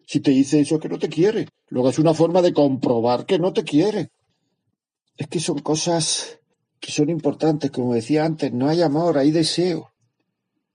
Si 0.07 0.21
te 0.21 0.31
dice 0.31 0.61
eso 0.61 0.79
que 0.79 0.91
no 0.91 0.99
te 0.99 1.09
quiere. 1.09 1.49
Luego 1.69 1.89
es 1.89 1.99
una 1.99 2.13
forma 2.13 2.43
de 2.43 2.53
comprobar 2.53 3.25
que 3.25 3.39
no 3.39 3.53
te 3.55 3.65
quiere. 3.65 4.11
Es 5.17 5.27
que 5.29 5.41
son 5.41 5.61
cosas 5.61 6.38
que 6.81 6.93
son 6.93 7.11
importantes. 7.11 7.71
Como 7.71 7.95
decía 7.95 8.25
antes, 8.25 8.53
no 8.53 8.69
hay 8.69 8.83
amor, 8.83 9.19
hay 9.19 9.31
deseo. 9.31 9.93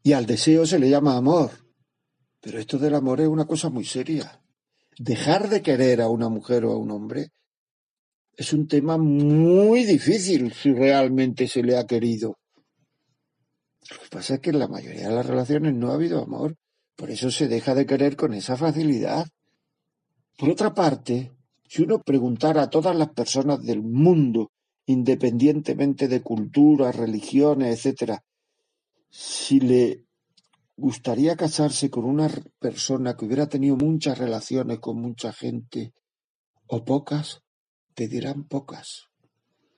Y 0.03 0.13
al 0.13 0.25
deseo 0.25 0.65
se 0.65 0.79
le 0.79 0.89
llama 0.89 1.15
amor. 1.15 1.51
Pero 2.41 2.59
esto 2.59 2.77
del 2.77 2.95
amor 2.95 3.21
es 3.21 3.27
una 3.27 3.45
cosa 3.45 3.69
muy 3.69 3.85
seria. 3.85 4.41
Dejar 4.97 5.49
de 5.49 5.61
querer 5.61 6.01
a 6.01 6.09
una 6.09 6.29
mujer 6.29 6.65
o 6.65 6.73
a 6.73 6.77
un 6.77 6.91
hombre 6.91 7.31
es 8.35 8.51
un 8.51 8.67
tema 8.67 8.97
muy 8.97 9.85
difícil 9.85 10.53
si 10.53 10.73
realmente 10.73 11.47
se 11.47 11.63
le 11.63 11.77
ha 11.77 11.85
querido. 11.85 12.37
Lo 13.89 13.97
que 13.97 14.09
pasa 14.09 14.35
es 14.35 14.39
que 14.39 14.49
en 14.49 14.59
la 14.59 14.67
mayoría 14.67 15.09
de 15.09 15.15
las 15.15 15.25
relaciones 15.25 15.73
no 15.73 15.91
ha 15.91 15.95
habido 15.95 16.21
amor, 16.21 16.55
por 16.95 17.11
eso 17.11 17.29
se 17.31 17.47
deja 17.47 17.75
de 17.75 17.85
querer 17.85 18.15
con 18.15 18.33
esa 18.33 18.55
facilidad. 18.55 19.27
Por 20.37 20.49
otra 20.49 20.73
parte, 20.73 21.31
si 21.67 21.83
uno 21.83 21.99
preguntara 21.99 22.63
a 22.63 22.69
todas 22.69 22.95
las 22.95 23.09
personas 23.09 23.61
del 23.63 23.81
mundo, 23.81 24.51
independientemente 24.85 26.07
de 26.07 26.21
cultura, 26.21 26.91
religiones, 26.91 27.77
etcétera, 27.77 28.23
si 29.09 29.59
le 29.59 30.05
gustaría 30.75 31.35
casarse 31.35 31.89
con 31.89 32.05
una 32.05 32.29
persona 32.59 33.15
que 33.15 33.25
hubiera 33.25 33.47
tenido 33.47 33.75
muchas 33.75 34.17
relaciones 34.17 34.79
con 34.79 34.99
mucha 34.99 35.31
gente 35.31 35.93
o 36.67 36.83
pocas, 36.83 37.41
te 37.93 38.07
dirán 38.07 38.45
pocas. 38.45 39.09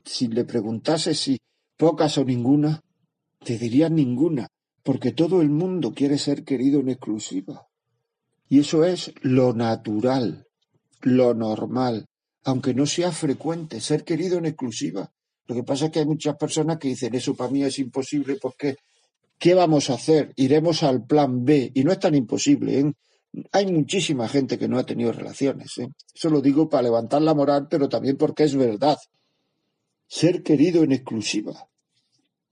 Si 0.04 0.28
le 0.28 0.46
preguntase 0.46 1.14
si 1.14 1.38
pocas 1.78 2.18
o 2.18 2.24
ninguna, 2.24 2.82
te 3.40 3.58
dirían 3.58 3.96
ninguna, 3.96 4.48
porque 4.84 5.12
todo 5.12 5.42
el 5.42 5.50
mundo 5.50 5.94
quiere 5.94 6.18
ser 6.18 6.44
querido 6.44 6.80
en 6.80 6.90
exclusiva. 6.90 7.68
Y 8.48 8.60
eso 8.60 8.86
es 8.86 9.14
lo 9.22 9.54
natural, 9.54 10.48
lo 11.02 11.34
normal, 11.34 12.06
aunque 12.46 12.74
no 12.74 12.86
sea 12.86 13.12
frecuente, 13.12 13.82
ser 13.82 14.04
querido 14.04 14.38
en 14.38 14.46
exclusiva. 14.46 15.12
Lo 15.48 15.56
que 15.56 15.64
pasa 15.64 15.86
es 15.86 15.92
que 15.92 16.00
hay 16.00 16.06
muchas 16.06 16.36
personas 16.38 16.78
que 16.78 16.88
dicen 16.88 17.14
eso 17.16 17.36
para 17.36 17.52
mí 17.52 17.64
es 17.64 17.78
imposible 17.80 18.38
porque 18.42 18.78
¿qué 19.38 19.54
vamos 19.54 19.90
a 19.90 19.96
hacer? 19.96 20.32
Iremos 20.36 20.84
al 20.84 21.06
plan 21.06 21.44
B 21.44 21.72
y 21.74 21.84
no 21.84 21.92
es 21.92 22.00
tan 22.00 22.16
imposible. 22.16 22.80
¿eh? 22.80 22.94
Hay 23.52 23.72
muchísima 23.72 24.28
gente 24.28 24.58
que 24.58 24.68
no 24.68 24.78
ha 24.78 24.86
tenido 24.86 25.12
relaciones. 25.12 25.78
¿eh? 25.80 25.90
Eso 26.14 26.30
lo 26.30 26.40
digo 26.40 26.70
para 26.70 26.84
levantar 26.84 27.22
la 27.24 27.34
moral, 27.34 27.68
pero 27.70 27.90
también 27.90 28.16
porque 28.16 28.44
es 28.44 28.56
verdad. 28.56 28.98
Ser 30.08 30.44
querido 30.44 30.84
en 30.84 30.92
exclusiva. 30.92 31.68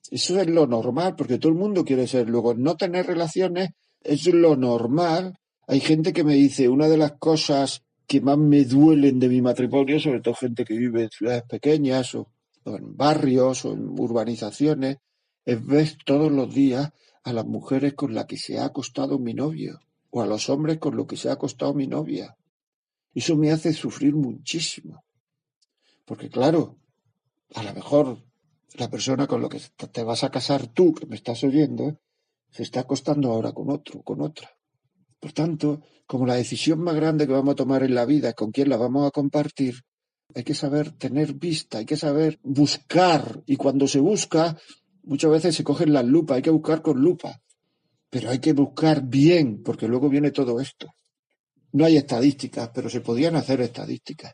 Eso 0.10 0.40
es 0.40 0.48
lo 0.48 0.68
normal, 0.68 1.16
porque 1.16 1.38
todo 1.38 1.52
el 1.52 1.58
mundo 1.58 1.86
quiere 1.86 2.08
ser. 2.08 2.30
Luego, 2.30 2.56
no 2.56 2.76
tener 2.76 3.06
relaciones 3.06 3.70
es 4.02 4.26
lo 4.26 4.56
normal. 4.56 5.38
Hay 5.68 5.80
gente 5.80 6.14
que 6.14 6.24
me 6.24 6.34
dice, 6.34 6.68
una 6.68 6.88
de 6.90 6.98
las 6.98 7.14
cosas 7.14 7.84
que 8.14 8.22
más 8.22 8.38
me 8.38 8.64
duelen 8.64 9.20
de 9.20 9.28
mi 9.28 9.42
matrimonio, 9.42 10.00
sobre 10.00 10.22
todo 10.22 10.36
gente 10.36 10.66
que 10.66 10.78
vive 10.78 11.02
en 11.02 11.10
ciudades 11.10 11.46
pequeñas 11.50 12.14
o, 12.14 12.32
en 12.66 12.96
barrios 12.96 13.66
o 13.66 13.74
en 13.74 14.00
urbanizaciones, 14.00 14.98
es 15.44 15.66
ver 15.66 15.98
todos 16.06 16.32
los 16.32 16.54
días 16.54 16.92
a 17.24 17.34
las 17.34 17.48
mujeres 17.48 17.96
con 17.96 18.14
las 18.14 18.28
que 18.28 18.38
se 18.38 18.60
ha 18.60 18.66
acostado 18.66 19.18
mi 19.18 19.34
novio 19.34 19.80
o 20.12 20.22
a 20.22 20.28
los 20.28 20.48
hombres 20.52 20.78
con 20.78 20.96
lo 20.96 21.08
que 21.08 21.18
se 21.18 21.32
ha 21.32 21.38
costado 21.38 21.74
mi 21.74 21.88
novia. 21.88 22.38
Eso 23.16 23.36
me 23.36 23.50
hace 23.52 23.74
sufrir 23.74 24.14
muchísimo. 24.14 25.04
Porque 26.06 26.30
claro, 26.30 26.78
a 27.56 27.64
lo 27.64 27.74
mejor 27.74 28.24
la 28.76 28.92
persona 28.92 29.26
con 29.26 29.42
la 29.42 29.50
que 29.50 29.60
te 29.92 30.04
vas 30.04 30.24
a 30.24 30.30
casar 30.30 30.68
tú, 30.68 30.94
que 30.94 31.08
me 31.08 31.16
estás 31.16 31.44
oyendo, 31.44 32.00
se 32.52 32.62
está 32.62 32.82
acostando 32.82 33.32
ahora 33.32 33.54
con 33.54 33.72
otro, 33.72 34.04
con 34.04 34.22
otra. 34.22 34.56
Por 35.20 35.32
tanto, 35.32 35.82
como 36.14 36.28
la 36.28 36.36
decisión 36.36 36.80
más 36.80 36.94
grande 36.94 37.26
que 37.26 37.34
vamos 37.34 37.54
a 37.54 37.56
tomar 37.56 37.82
en 37.82 37.96
la 37.96 38.06
vida 38.06 38.34
con 38.34 38.52
quién 38.52 38.70
la 38.70 38.78
vamos 38.78 39.08
a 39.08 39.10
compartir, 39.10 39.82
hay 40.36 40.44
que 40.44 40.54
saber 40.54 40.92
tener 40.92 41.34
vista, 41.34 41.80
hay 41.80 41.88
que 41.88 41.98
saber 41.98 42.40
buscar. 42.44 43.42
Y 43.48 43.56
cuando 43.56 43.88
se 43.88 44.00
busca, 44.00 44.56
muchas 45.06 45.32
veces 45.32 45.56
se 45.56 45.64
cogen 45.64 45.92
las 45.92 46.06
lupas, 46.06 46.36
hay 46.36 46.44
que 46.44 46.52
buscar 46.52 46.84
con 46.84 47.02
lupa. 47.02 47.42
Pero 48.12 48.30
hay 48.30 48.38
que 48.38 48.54
buscar 48.54 49.02
bien, 49.02 49.64
porque 49.64 49.88
luego 49.88 50.08
viene 50.08 50.30
todo 50.30 50.62
esto. 50.62 50.94
No 51.72 51.84
hay 51.84 51.98
estadísticas, 51.98 52.70
pero 52.72 52.92
se 52.92 53.02
podrían 53.02 53.36
hacer 53.36 53.62
estadísticas. 53.62 54.34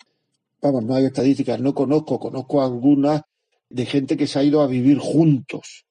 Vamos, 0.62 0.83
no 0.83 0.95
hay 0.95 1.05
estadísticas, 1.05 1.62
no 1.62 1.74
conozco, 1.74 2.19
conozco 2.19 2.62
algunas 2.62 3.21
de 3.69 3.86
gente 3.86 4.17
que 4.17 4.27
se 4.27 4.38
ha 4.38 4.43
ido 4.43 4.59
a 4.59 4.67
vivir 4.67 4.98
juntos. 4.98 5.86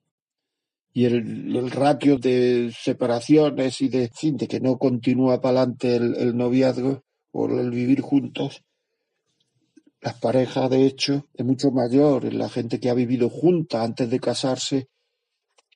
Y 0.93 1.05
el, 1.05 1.71
ratio 1.71 2.19
de 2.19 2.75
separaciones 2.77 3.81
y 3.81 3.89
de, 3.89 4.11
de 4.23 4.49
que 4.49 4.61
no 4.61 4.79
continúa 4.79 5.41
para 5.41 5.61
adelante 5.61 5.97
el, 5.97 6.17
el 6.17 6.37
noviazgo 6.37 7.05
o 7.33 7.47
el 7.47 7.71
vivir 7.71 8.01
juntos, 8.01 8.63
las 10.01 10.15
parejas, 10.15 10.71
de 10.71 10.87
hecho, 10.87 11.27
es 11.35 11.45
mucho 11.45 11.71
mayor. 11.71 12.33
La 12.33 12.49
gente 12.49 12.79
que 12.79 12.91
ha 12.91 12.95
vivido 12.95 13.29
junta 13.29 13.83
antes 13.83 14.09
de 14.09 14.21
casarse 14.21 14.89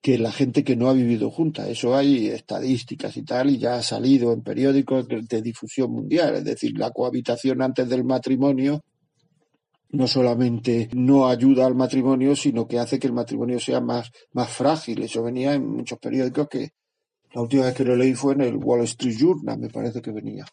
que 0.03 0.19
la 0.19 0.33
gente 0.33 0.65
que 0.65 0.77
no 0.77 0.89
ha 0.89 0.93
vivido 0.93 1.31
junta. 1.31 1.69
Eso 1.69 1.95
hay 1.95 2.27
estadísticas 2.27 3.17
y 3.17 3.23
tal, 3.23 3.51
y 3.51 3.59
ya 3.59 3.77
ha 3.77 3.83
salido 3.83 4.33
en 4.33 4.43
periódicos 4.43 5.07
de, 5.09 5.43
difusión 5.43 5.93
mundial. 5.93 6.35
Es 6.37 6.45
decir, 6.45 6.77
la 6.77 6.91
cohabitación 6.91 7.63
antes 7.63 7.89
del 7.89 8.05
matrimonio 8.05 8.83
no 9.93 10.07
solamente 10.07 10.89
no 10.95 11.29
ayuda 11.29 11.67
al 11.67 11.75
matrimonio, 11.75 12.35
sino 12.35 12.67
que 12.67 12.79
hace 12.79 12.99
que 12.99 13.07
el 13.07 13.13
matrimonio 13.13 13.61
sea 13.61 13.81
más, 13.81 14.11
más 14.33 14.51
frágil. 14.51 15.03
Eso 15.03 15.23
venía 15.23 15.55
en 15.55 15.67
muchos 15.67 15.99
periódicos 15.99 16.49
que 16.49 16.71
la 17.33 17.43
última 17.43 17.65
vez 17.65 17.75
que 17.75 17.85
lo 17.85 17.97
leí 17.97 18.15
fue 18.15 18.35
en 18.35 18.43
el 18.43 18.57
Wall 18.57 18.83
Street 18.83 19.17
Journal, 19.17 19.59
me 19.59 19.69
parece 19.69 20.03
que 20.03 20.11
venía. 20.11 20.45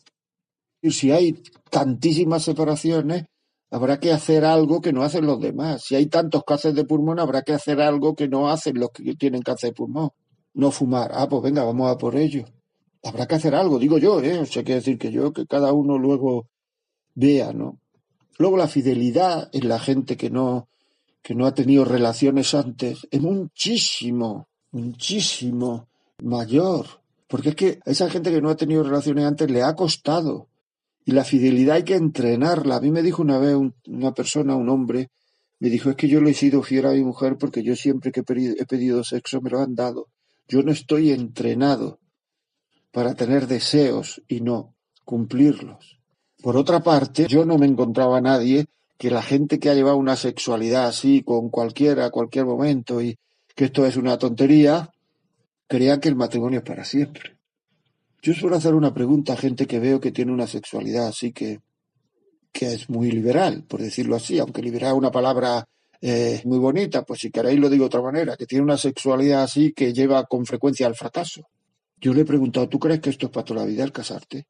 Y 0.81 0.91
si 0.91 1.11
hay 1.11 1.41
tantísimas 1.69 2.43
separaciones, 2.43 3.25
Habrá 3.71 3.99
que 3.99 4.11
hacer 4.11 4.45
algo 4.45 4.81
que 4.81 4.91
no 4.93 5.03
hacen 5.03 5.27
los 5.27 5.39
demás. 5.39 5.83
Si 5.85 5.95
hay 5.95 6.07
tantos 6.07 6.43
cánceres 6.43 6.75
de 6.75 6.85
pulmón, 6.85 7.19
habrá 7.19 7.43
que 7.43 7.53
hacer 7.53 7.81
algo 7.81 8.15
que 8.15 8.27
no 8.27 8.49
hacen 8.49 8.79
los 8.79 8.89
que 8.89 9.13
tienen 9.15 9.43
cáncer 9.43 9.69
de 9.69 9.75
pulmón. 9.75 10.09
No 10.55 10.71
fumar. 10.71 11.11
Ah, 11.13 11.27
pues 11.29 11.43
venga, 11.43 11.63
vamos 11.63 11.91
a 11.91 11.97
por 11.97 12.15
ello. 12.15 12.45
Habrá 13.03 13.27
que 13.27 13.35
hacer 13.35 13.53
algo, 13.53 13.77
digo 13.77 13.99
yo, 13.99 14.21
¿eh? 14.21 14.39
O 14.39 14.45
sea, 14.45 14.63
quiere 14.63 14.79
decir 14.79 14.97
que 14.97 15.11
yo, 15.11 15.31
que 15.33 15.45
cada 15.45 15.71
uno 15.71 15.97
luego 15.99 16.47
vea, 17.13 17.53
¿no? 17.53 17.79
Luego 18.39 18.55
la 18.55 18.69
fidelidad 18.69 19.49
en 19.51 19.67
la 19.67 19.79
gente 19.79 20.15
que 20.15 20.29
no, 20.29 20.69
que 21.21 21.35
no 21.35 21.45
ha 21.45 21.53
tenido 21.53 21.83
relaciones 21.83 22.53
antes 22.53 23.05
es 23.11 23.21
muchísimo, 23.21 24.47
muchísimo 24.71 25.89
mayor. 26.23 26.87
Porque 27.27 27.49
es 27.49 27.55
que 27.55 27.79
a 27.85 27.91
esa 27.91 28.09
gente 28.09 28.31
que 28.31 28.41
no 28.41 28.49
ha 28.49 28.55
tenido 28.55 28.81
relaciones 28.81 29.25
antes 29.25 29.51
le 29.51 29.61
ha 29.61 29.75
costado. 29.75 30.47
Y 31.03 31.11
la 31.11 31.25
fidelidad 31.25 31.75
hay 31.75 31.83
que 31.83 31.95
entrenarla. 31.95 32.77
A 32.77 32.81
mí 32.81 32.91
me 32.91 33.03
dijo 33.03 33.21
una 33.21 33.39
vez 33.39 33.57
una 33.87 34.13
persona, 34.13 34.55
un 34.55 34.69
hombre, 34.69 35.11
me 35.59 35.69
dijo, 35.69 35.89
es 35.89 35.97
que 35.97 36.07
yo 36.07 36.21
le 36.21 36.31
he 36.31 36.33
sido 36.33 36.63
fiel 36.63 36.85
a 36.85 36.93
mi 36.93 37.03
mujer 37.03 37.37
porque 37.37 37.61
yo 37.61 37.75
siempre 37.75 38.13
que 38.13 38.21
he 38.21 38.65
pedido 38.65 39.03
sexo 39.03 39.41
me 39.41 39.49
lo 39.49 39.59
han 39.59 39.75
dado. 39.75 40.07
Yo 40.47 40.63
no 40.63 40.71
estoy 40.71 41.11
entrenado 41.11 41.99
para 42.91 43.15
tener 43.15 43.47
deseos 43.47 44.21
y 44.29 44.39
no 44.39 44.75
cumplirlos. 45.03 45.98
Por 46.41 46.55
otra 46.55 46.79
parte, 46.79 47.27
yo 47.27 47.45
no 47.45 47.57
me 47.57 47.65
encontraba 47.65 48.17
a 48.17 48.21
nadie 48.21 48.65
que 48.97 49.11
la 49.11 49.21
gente 49.21 49.59
que 49.59 49.69
ha 49.69 49.73
llevado 49.73 49.97
una 49.97 50.15
sexualidad 50.15 50.87
así 50.87 51.21
con 51.23 51.49
cualquiera 51.49 52.05
a 52.05 52.09
cualquier 52.11 52.45
momento 52.45 53.01
y 53.01 53.17
que 53.55 53.65
esto 53.65 53.85
es 53.85 53.97
una 53.97 54.17
tontería, 54.17 54.89
crea 55.67 55.99
que 55.99 56.09
el 56.09 56.15
matrimonio 56.15 56.59
es 56.59 56.65
para 56.65 56.85
siempre. 56.85 57.37
Yo 58.21 58.33
suelo 58.33 58.55
hacer 58.55 58.73
una 58.73 58.93
pregunta 58.93 59.33
a 59.33 59.37
gente 59.37 59.67
que 59.67 59.79
veo 59.79 59.99
que 59.99 60.11
tiene 60.11 60.31
una 60.31 60.47
sexualidad 60.47 61.07
así 61.07 61.31
que, 61.31 61.59
que 62.51 62.73
es 62.73 62.89
muy 62.89 63.11
liberal, 63.11 63.63
por 63.67 63.81
decirlo 63.81 64.15
así, 64.15 64.39
aunque 64.39 64.61
liberal 64.61 64.91
es 64.91 64.97
una 64.97 65.11
palabra 65.11 65.65
eh, 66.01 66.41
muy 66.45 66.59
bonita, 66.59 67.03
pues 67.03 67.19
si 67.19 67.31
queréis 67.31 67.59
lo 67.59 67.69
digo 67.69 67.83
de 67.83 67.87
otra 67.87 68.01
manera, 68.01 68.37
que 68.37 68.45
tiene 68.45 68.63
una 68.63 68.77
sexualidad 68.77 69.43
así 69.43 69.73
que 69.73 69.93
lleva 69.93 70.25
con 70.25 70.45
frecuencia 70.45 70.87
al 70.87 70.95
fracaso. 70.95 71.43
Yo 71.97 72.13
le 72.13 72.21
he 72.21 72.25
preguntado, 72.25 72.69
¿tú 72.69 72.79
crees 72.79 73.01
que 73.01 73.09
esto 73.09 73.25
es 73.25 73.31
para 73.31 73.43
toda 73.43 73.61
la 73.61 73.65
vida 73.65 73.83
el 73.83 73.91
casarte? 73.91 74.45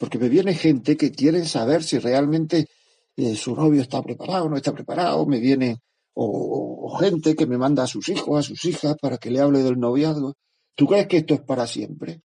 Porque 0.00 0.18
me 0.18 0.30
viene 0.30 0.54
gente 0.54 0.96
que 0.96 1.12
quiere 1.12 1.44
saber 1.44 1.82
si 1.82 1.98
realmente 1.98 2.68
eh, 3.16 3.36
su 3.36 3.54
novio 3.54 3.82
está 3.82 4.02
preparado 4.02 4.46
o 4.46 4.48
no 4.48 4.56
está 4.56 4.72
preparado, 4.72 5.26
me 5.26 5.38
viene 5.40 5.76
o, 6.14 6.96
gente 6.98 7.36
que 7.36 7.46
me 7.46 7.58
manda 7.58 7.82
a 7.82 7.86
sus 7.86 8.08
hijos, 8.08 8.38
a 8.38 8.42
sus 8.42 8.64
hijas, 8.64 8.96
para 8.98 9.18
que 9.18 9.30
le 9.30 9.40
hable 9.40 9.62
del 9.62 9.78
noviazgo. 9.78 10.36
¿Tú 10.74 10.86
crees 10.86 11.06
que 11.06 11.18
esto 11.18 11.34
es 11.34 11.42
para 11.42 11.66
siempre? 11.66 12.22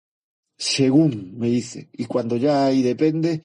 Según 0.57 1.37
me 1.37 1.47
dice. 1.47 1.89
Y 1.93 2.05
cuando 2.05 2.37
ya 2.37 2.65
ahí 2.65 2.81
depende, 2.81 3.43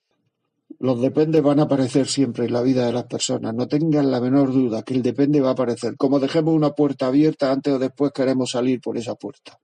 los 0.78 1.02
depende 1.02 1.42
van 1.42 1.60
a 1.60 1.64
aparecer 1.64 2.06
siempre 2.08 2.46
en 2.46 2.54
la 2.54 2.62
vida 2.62 2.86
de 2.86 2.94
las 2.94 3.04
personas. 3.04 3.54
No 3.54 3.68
tengan 3.68 4.10
la 4.10 4.22
menor 4.22 4.54
duda 4.54 4.82
que 4.82 4.94
el 4.94 5.02
depende 5.02 5.42
va 5.42 5.50
a 5.50 5.52
aparecer. 5.52 5.98
Como 5.98 6.18
dejemos 6.18 6.54
una 6.54 6.70
puerta 6.70 7.08
abierta, 7.08 7.52
antes 7.52 7.74
o 7.74 7.78
después 7.78 8.10
queremos 8.12 8.52
salir 8.52 8.80
por 8.80 8.96
esa 8.96 9.16
puerta. 9.16 9.60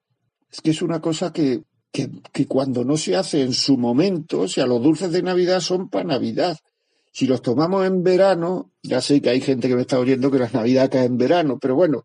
Es 0.52 0.61
que 0.61 0.73
es 0.73 0.83
una 0.83 1.00
cosa 1.00 1.33
que, 1.33 1.62
que, 1.92 2.47
cuando 2.47 2.85
no 2.85 2.97
se 2.97 3.16
hace 3.16 3.42
en 3.42 3.52
su 3.52 3.76
momento, 3.76 4.42
o 4.42 4.49
sea, 4.49 4.66
los 4.66 4.82
dulces 4.82 5.11
de 5.12 5.23
Navidad 5.23 5.61
son 5.61 5.88
para 5.88 6.04
Navidad. 6.04 6.59
Si 7.12 7.26
los 7.26 7.42
tomamos 7.42 7.85
en 7.87 8.02
verano, 8.02 8.70
ya 8.82 9.00
sé 9.00 9.20
que 9.20 9.30
hay 9.30 9.40
gente 9.40 9.68
que 9.68 9.75
me 9.75 9.82
está 9.82 9.99
oyendo 9.99 10.30
que 10.30 10.38
la 10.38 10.50
Navidad 10.50 10.90
cae 10.90 11.06
en 11.06 11.18
verano, 11.18 11.59
pero 11.61 11.75
bueno, 11.75 12.04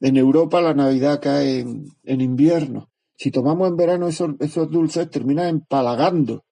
en 0.00 0.16
Europa 0.16 0.60
la 0.60 0.74
Navidad 0.74 1.20
cae 1.20 1.60
en, 1.60 2.20
invierno. 2.20 2.88
Si 3.16 3.30
tomamos 3.30 3.68
en 3.68 3.76
verano 3.76 4.08
esos, 4.08 4.30
esos 4.40 4.70
dulces, 4.70 5.10
termina 5.10 5.48
empalagando. 5.48 6.44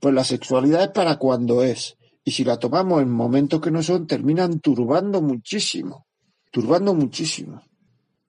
Pues 0.00 0.14
la 0.14 0.24
sexualidad 0.24 0.84
es 0.84 0.90
para 0.90 1.16
cuando 1.16 1.62
es. 1.62 1.96
Y 2.24 2.30
si 2.30 2.44
la 2.44 2.58
tomamos 2.58 3.02
en 3.02 3.10
momentos 3.10 3.60
que 3.60 3.70
no 3.70 3.82
son, 3.82 4.06
terminan 4.06 4.60
turbando 4.60 5.20
muchísimo. 5.20 6.06
Turbando 6.50 6.94
muchísimo. 6.94 7.62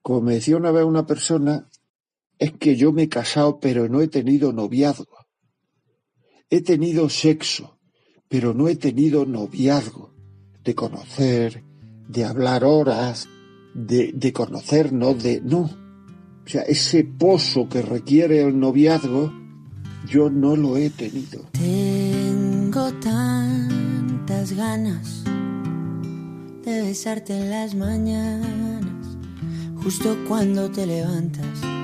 Como 0.02 0.20
me 0.20 0.34
decía 0.34 0.56
una 0.56 0.72
vez 0.72 0.84
una 0.84 1.06
persona, 1.06 1.68
es 2.38 2.52
que 2.52 2.76
yo 2.76 2.92
me 2.92 3.04
he 3.04 3.08
casado 3.08 3.58
pero 3.60 3.88
no 3.88 4.00
he 4.00 4.08
tenido 4.08 4.52
noviazgo. 4.52 5.26
He 6.50 6.60
tenido 6.60 7.08
sexo, 7.08 7.78
pero 8.28 8.54
no 8.54 8.68
he 8.68 8.76
tenido 8.76 9.26
noviazgo. 9.26 10.14
De 10.62 10.74
conocer, 10.74 11.62
de 12.08 12.24
hablar 12.24 12.64
horas, 12.64 13.28
de, 13.74 14.12
de 14.12 14.32
conocernos, 14.32 15.22
de... 15.22 15.40
No. 15.40 15.60
O 15.62 16.48
sea, 16.48 16.62
ese 16.62 17.04
pozo 17.04 17.68
que 17.68 17.82
requiere 17.82 18.42
el 18.42 18.58
noviazgo, 18.58 19.32
yo 20.08 20.30
no 20.30 20.56
lo 20.56 20.76
he 20.76 20.90
tenido. 20.90 21.48
Tengo 21.52 22.92
tantas 22.94 24.52
ganas 24.52 25.24
de 26.64 26.82
besarte 26.82 27.36
en 27.36 27.50
las 27.50 27.74
mañanas, 27.74 29.18
justo 29.82 30.16
cuando 30.28 30.70
te 30.70 30.86
levantas 30.86 31.76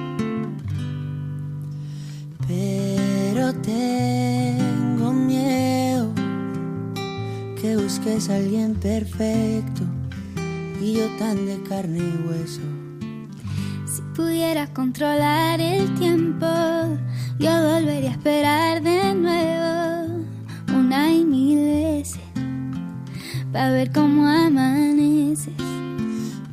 pero 3.33 3.55
tengo 3.55 5.12
miedo 5.12 6.12
que 7.61 7.77
busques 7.77 8.29
a 8.29 8.37
alguien 8.37 8.75
perfecto 8.75 9.83
y 10.81 10.95
yo 10.95 11.07
tan 11.19 11.47
de 11.47 11.62
carne 11.62 11.99
y 11.99 12.29
hueso. 12.29 12.61
Si 13.87 14.03
pudiera 14.15 14.67
controlar 14.73 15.61
el 15.61 15.95
tiempo, 15.95 16.47
yo 17.38 17.51
volvería 17.51 18.11
a 18.11 18.12
esperar 18.12 18.83
de 18.83 19.15
nuevo 19.15 20.25
una 20.77 21.12
y 21.12 21.25
mil 21.25 21.59
veces 21.59 22.21
para 23.53 23.71
ver 23.71 23.93
cómo 23.93 24.27
amaneces. 24.27 25.55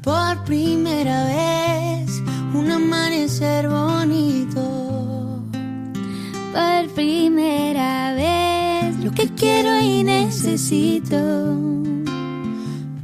Por 0.03 0.43
primera 0.45 1.25
vez, 1.25 2.21
un 2.53 2.71
amanecer 2.71 3.67
bonito 3.67 4.78
quiero 9.39 9.79
y 9.79 10.03
necesito. 10.03 11.17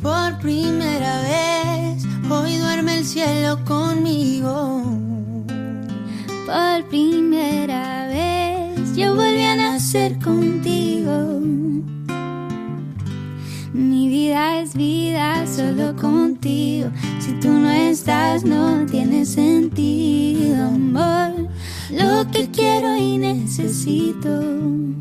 Por 0.01 0.37
primera 0.39 1.21
vez 1.21 2.05
hoy 2.29 2.57
duerme 2.57 2.99
el 2.99 3.05
cielo 3.05 3.63
conmigo. 3.63 4.83
Por 6.45 6.89
primera 6.89 8.07
vez 8.07 8.95
yo 8.95 9.15
volví 9.15 9.43
a 9.43 9.55
nacer 9.55 10.19
contigo. 10.19 11.39
Mi 13.73 14.09
vida 14.09 14.59
es 14.59 14.73
vida 14.75 15.47
solo 15.47 15.95
contigo. 15.95 16.89
Si 17.19 17.31
tú 17.39 17.47
no 17.47 17.71
estás 17.71 18.43
no 18.43 18.85
tiene 18.85 19.25
sentido, 19.25 20.67
amor 20.67 21.47
lo 21.91 22.29
que 22.31 22.49
quiero 22.51 22.95
y 22.97 23.17
necesito. 23.17 24.94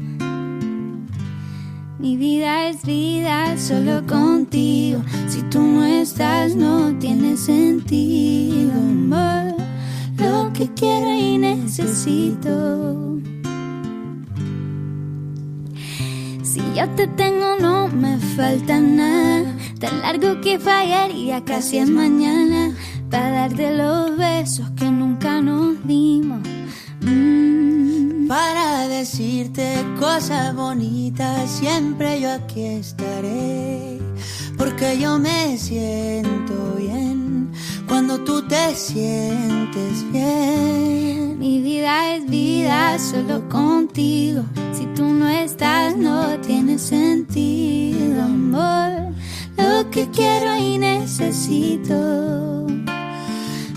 Mi 2.05 2.19
vida 2.19 2.69
es 2.69 2.83
vida 2.83 3.57
solo 3.57 4.07
contigo. 4.07 5.01
Si 5.27 5.40
tú 5.45 5.62
no 5.62 5.87
estás, 5.87 6.55
no 6.55 6.95
tiene 6.99 7.35
sentido, 7.35 8.75
amor. 8.75 9.55
Lo 10.19 10.53
que 10.53 10.69
quiero 10.75 11.11
y 11.11 11.38
necesito. 11.38 13.17
Si 16.43 16.61
yo 16.77 16.87
te 16.95 17.07
tengo, 17.07 17.57
no 17.59 17.88
me 17.88 18.19
falta 18.37 18.79
nada. 18.81 19.57
Tan 19.81 20.03
largo 20.03 20.43
que 20.43 20.59
fallaría, 20.59 21.43
casi 21.43 21.79
es 21.79 21.88
mañana. 21.88 22.75
Para 23.11 23.31
darte 23.31 23.75
los 23.75 24.14
besos 24.19 24.71
que 24.77 24.90
nunca 24.90 25.40
nos 25.40 25.83
dimos 25.87 26.40
Mm. 27.05 27.44
Para 28.29 28.89
decirte 28.89 29.85
cosas 30.01 30.55
bonitas, 30.55 31.51
siempre 31.51 32.21
yo 32.21 32.33
aquí 32.33 32.65
estaré. 32.65 33.99
Porque 34.57 34.99
yo 34.99 35.19
me 35.19 35.59
siento 35.59 36.75
bien 36.79 37.53
cuando 37.87 38.19
tú 38.21 38.47
te 38.47 38.75
sientes 38.75 40.11
bien. 40.11 41.39
Mi 41.39 41.61
vida 41.61 42.15
es 42.15 42.27
vida 42.27 42.99
solo 42.99 43.47
contigo. 43.49 44.43
Si 44.73 44.87
tú 44.95 45.05
no 45.05 45.29
estás, 45.29 45.97
no 45.97 46.39
tiene 46.41 46.79
sentido, 46.79 48.23
amor. 48.23 49.13
Lo 49.59 49.91
que 49.91 50.09
quiero 50.11 50.57
y 50.57 50.79
necesito. 50.79 51.95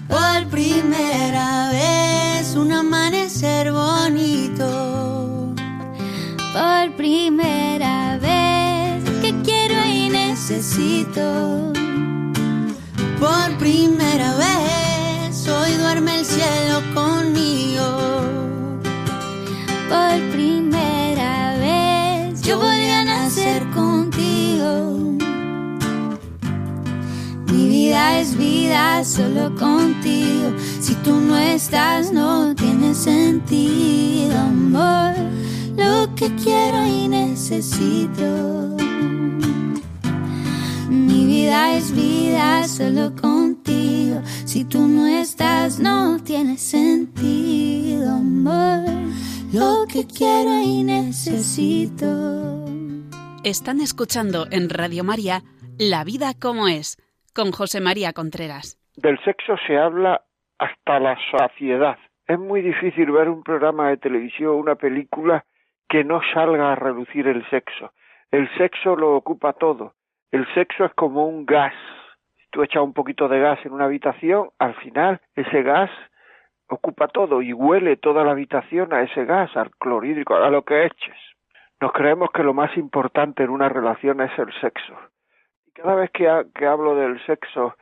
Por 0.08 0.48
primera 0.50 1.70
vez 1.72 2.56
un 2.56 2.72
amanecer 2.72 3.72
bonito 3.72 4.37
por 6.58 6.92
primera 6.96 8.18
vez 8.18 9.04
que 9.22 9.32
quiero 9.44 9.76
y 9.86 10.10
necesito. 10.10 11.72
Por 13.20 13.58
primera 13.60 14.36
vez 14.36 15.48
hoy 15.48 15.74
duerme 15.74 16.20
el 16.20 16.26
cielo 16.26 16.82
conmigo. 16.96 17.86
Por 19.88 20.18
primera 20.32 21.58
vez 21.60 22.42
yo 22.42 22.60
podría 22.60 23.04
nacer 23.04 23.62
contigo. 23.76 25.18
Mi 27.52 27.70
vida 27.70 28.20
es 28.20 28.36
vida 28.36 29.04
solo 29.04 29.54
contigo. 29.56 30.54
Si 30.80 30.96
tú 31.06 31.20
no 31.20 31.38
estás, 31.38 32.12
no 32.12 32.56
tiene 32.56 32.96
sentido, 32.96 34.40
amor 34.40 35.28
que 36.18 36.34
quiero 36.44 36.84
y 36.84 37.08
necesito. 37.08 38.26
Mi 40.90 41.28
vida 41.28 41.76
es 41.76 41.94
vida 41.96 42.64
solo 42.64 43.12
contigo. 43.22 44.22
Si 44.24 44.66
tú 44.66 44.88
no 44.88 45.06
estás, 45.06 45.80
no 45.80 46.18
tiene 46.24 46.58
sentido, 46.58 48.16
amor. 48.16 48.84
Lo 49.54 49.86
que 49.92 50.08
quiero 50.08 50.60
y 50.64 50.84
necesito. 50.84 52.08
Están 53.44 53.80
escuchando 53.80 54.48
en 54.52 54.70
Radio 54.70 55.04
María 55.04 55.42
La 55.78 56.04
vida 56.04 56.34
como 56.42 56.68
es, 56.68 56.98
con 57.36 57.52
José 57.52 57.80
María 57.80 58.14
Contreras. 58.14 58.80
Del 58.96 59.20
sexo 59.24 59.56
se 59.68 59.78
habla 59.78 60.24
hasta 60.58 61.00
la 61.00 61.16
saciedad. 61.32 61.98
Es 62.26 62.40
muy 62.40 62.62
difícil 62.62 63.12
ver 63.12 63.30
un 63.30 63.44
programa 63.44 63.90
de 63.90 63.98
televisión 63.98 64.50
o 64.50 64.56
una 64.56 64.76
película 64.76 65.46
que 65.90 66.04
no 66.04 66.22
salga 66.34 66.72
a 66.72 66.76
reducir 66.76 67.28
el 67.28 67.48
sexo. 67.50 67.92
El 68.32 68.50
sexo 68.58 68.96
lo 68.96 69.16
ocupa 69.16 69.54
todo. 69.54 69.94
El 70.32 70.46
sexo 70.54 70.86
es 70.86 70.94
como 70.94 71.26
un 71.28 71.46
gas. 71.46 71.74
Si 72.38 72.50
tú 72.52 72.64
echas 72.64 72.84
un 72.84 72.94
poquito 72.94 73.28
de 73.28 73.40
gas 73.40 73.60
en 73.66 73.74
una 73.74 73.86
habitación, 73.86 74.50
al 74.60 74.76
final 74.76 75.22
ese 75.36 75.64
gas 75.64 75.90
ocupa 76.70 77.08
todo 77.08 77.42
y 77.42 77.54
huele 77.54 77.96
toda 77.98 78.24
la 78.24 78.32
habitación 78.32 78.94
a 78.94 79.02
ese 79.02 79.26
gas, 79.26 79.56
al 79.56 79.72
clorhídrico, 79.72 80.36
a 80.36 80.50
lo 80.50 80.64
que 80.64 80.86
eches. 80.86 81.18
Nos 81.80 81.92
creemos 81.94 82.32
que 82.32 82.44
lo 82.44 82.54
más 82.54 82.76
importante 82.78 83.44
en 83.44 83.50
una 83.50 83.70
relación 83.70 84.20
es 84.22 84.38
el 84.38 84.52
sexo. 84.60 84.94
Y 85.66 85.72
cada 85.72 85.96
vez 85.96 86.12
que, 86.12 86.28
hablo 86.66 86.96
del 86.96 87.24
sexo 87.26 87.78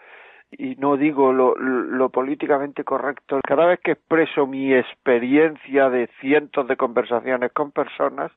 y 0.52 0.76
no 0.76 0.98
digo 0.98 1.34
lo, 1.34 1.56
lo, 1.56 2.10
políticamente 2.10 2.84
correcto, 2.84 3.40
cada 3.44 3.66
vez 3.66 3.80
que 3.82 3.92
expreso 3.92 4.48
mi 4.48 4.74
experiencia 4.74 5.90
de 5.90 6.08
cientos 6.20 6.68
de 6.68 6.78
conversaciones 6.78 7.52
con 7.52 7.72
personas, 7.72 8.32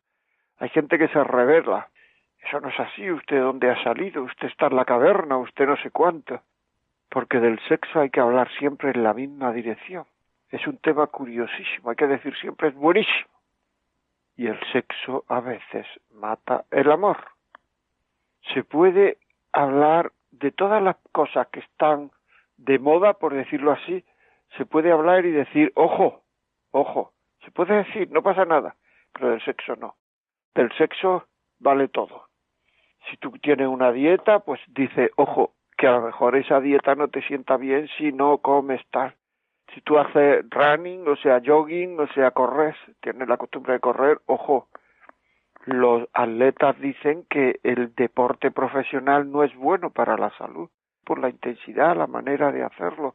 hay 0.59 0.69
gente 0.71 0.99
que 0.99 1.09
se 1.09 1.23
revela. 1.23 1.89
Eso 2.43 2.61
no 2.61 2.69
es 2.69 2.81
así, 2.81 3.11
usted 3.11 3.41
dónde 3.41 3.71
ha 3.71 3.83
salido, 3.83 4.23
usted 4.23 4.49
está 4.49 4.67
en 4.67 4.77
la 4.77 4.85
caverna, 4.85 5.37
usted 5.37 5.67
no 5.67 5.77
sé 5.77 5.91
cuánto. 5.91 6.41
Porque 7.11 7.41
del 7.41 7.59
sexo 7.69 8.01
hay 8.01 8.11
que 8.11 8.21
hablar 8.21 8.51
siempre 8.59 8.91
en 8.91 9.03
la 9.03 9.15
misma 9.15 9.53
dirección. 9.53 10.05
Es 10.51 10.67
un 10.67 10.79
tema 10.79 11.07
curiosísimo, 11.09 11.91
hay 11.91 11.97
que 11.97 12.07
decir 12.07 12.35
siempre 12.37 12.69
es 12.69 12.75
buenísimo 12.75 13.39
y 14.39 14.47
el 14.47 14.59
sexo 14.73 15.25
a 15.29 15.41
veces 15.41 15.85
mata 16.15 16.65
el 16.71 16.91
amor. 16.91 17.19
Se 18.55 18.63
puede 18.63 19.19
hablar 19.53 20.13
de 20.31 20.51
todas 20.51 20.83
las 20.83 20.97
cosas 21.13 21.49
que 21.49 21.61
están 21.61 22.11
de 22.57 22.79
moda, 22.79 23.15
por 23.15 23.35
decirlo 23.35 23.73
así, 23.73 24.05
se 24.57 24.67
puede 24.67 24.91
hablar 24.91 25.25
y 25.27 25.31
decir, 25.31 25.73
ojo, 25.75 26.23
ojo, 26.71 27.13
se 27.45 27.51
puede 27.51 27.85
decir, 27.85 28.11
no 28.11 28.23
pasa 28.23 28.45
nada, 28.45 28.77
pero 29.13 29.31
del 29.31 29.45
sexo 29.45 29.77
no. 29.77 29.97
Del 30.55 30.73
sexo 30.77 31.27
vale 31.59 31.89
todo. 31.89 32.29
Si 33.11 33.17
tú 33.17 33.31
tienes 33.33 33.69
una 33.69 33.93
dieta, 33.93 34.41
pues 34.41 34.61
dice, 34.69 35.11
ojo, 35.17 35.55
que 35.77 35.87
a 35.87 35.93
lo 35.93 36.03
mejor 36.03 36.37
esa 36.37 36.61
dieta 36.61 36.95
no 36.95 37.09
te 37.09 37.23
sienta 37.23 37.57
bien 37.57 37.89
si 37.97 38.13
no 38.13 38.39
comes 38.39 38.81
tal 38.91 39.15
si 39.75 39.81
tú 39.83 39.99
haces 39.99 40.45
running, 40.51 41.07
o 41.09 41.17
sea, 41.17 41.41
jogging, 41.45 41.99
o 42.01 42.07
sea, 42.09 42.31
corres, 42.31 42.77
tienes 43.01 43.29
la 43.29 43.37
costumbre 43.37 43.75
de 43.75 43.81
correr, 43.81 44.21
ojo, 44.27 44.69
los 45.69 46.09
atletas 46.13 46.79
dicen 46.81 47.25
que 47.29 47.61
el 47.63 47.95
deporte 47.95 48.51
profesional 48.51 49.31
no 49.31 49.45
es 49.45 49.55
bueno 49.55 49.91
para 49.91 50.17
la 50.17 50.31
salud, 50.39 50.69
por 51.05 51.19
la 51.19 51.29
intensidad, 51.29 51.97
la 51.97 52.07
manera 52.07 52.53
de 52.53 52.63
hacerlo. 52.63 53.15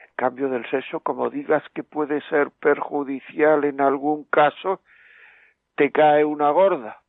En 0.00 0.10
cambio 0.16 0.48
del 0.48 0.68
sexo, 0.70 1.00
como 1.00 1.30
digas 1.30 1.62
que 1.74 1.82
puede 1.82 2.20
ser 2.22 2.50
perjudicial 2.50 3.64
en 3.64 3.80
algún 3.80 4.24
caso, 4.24 4.80
te 5.76 5.90
cae 5.90 6.24
una 6.24 6.50
gorda. 6.50 7.00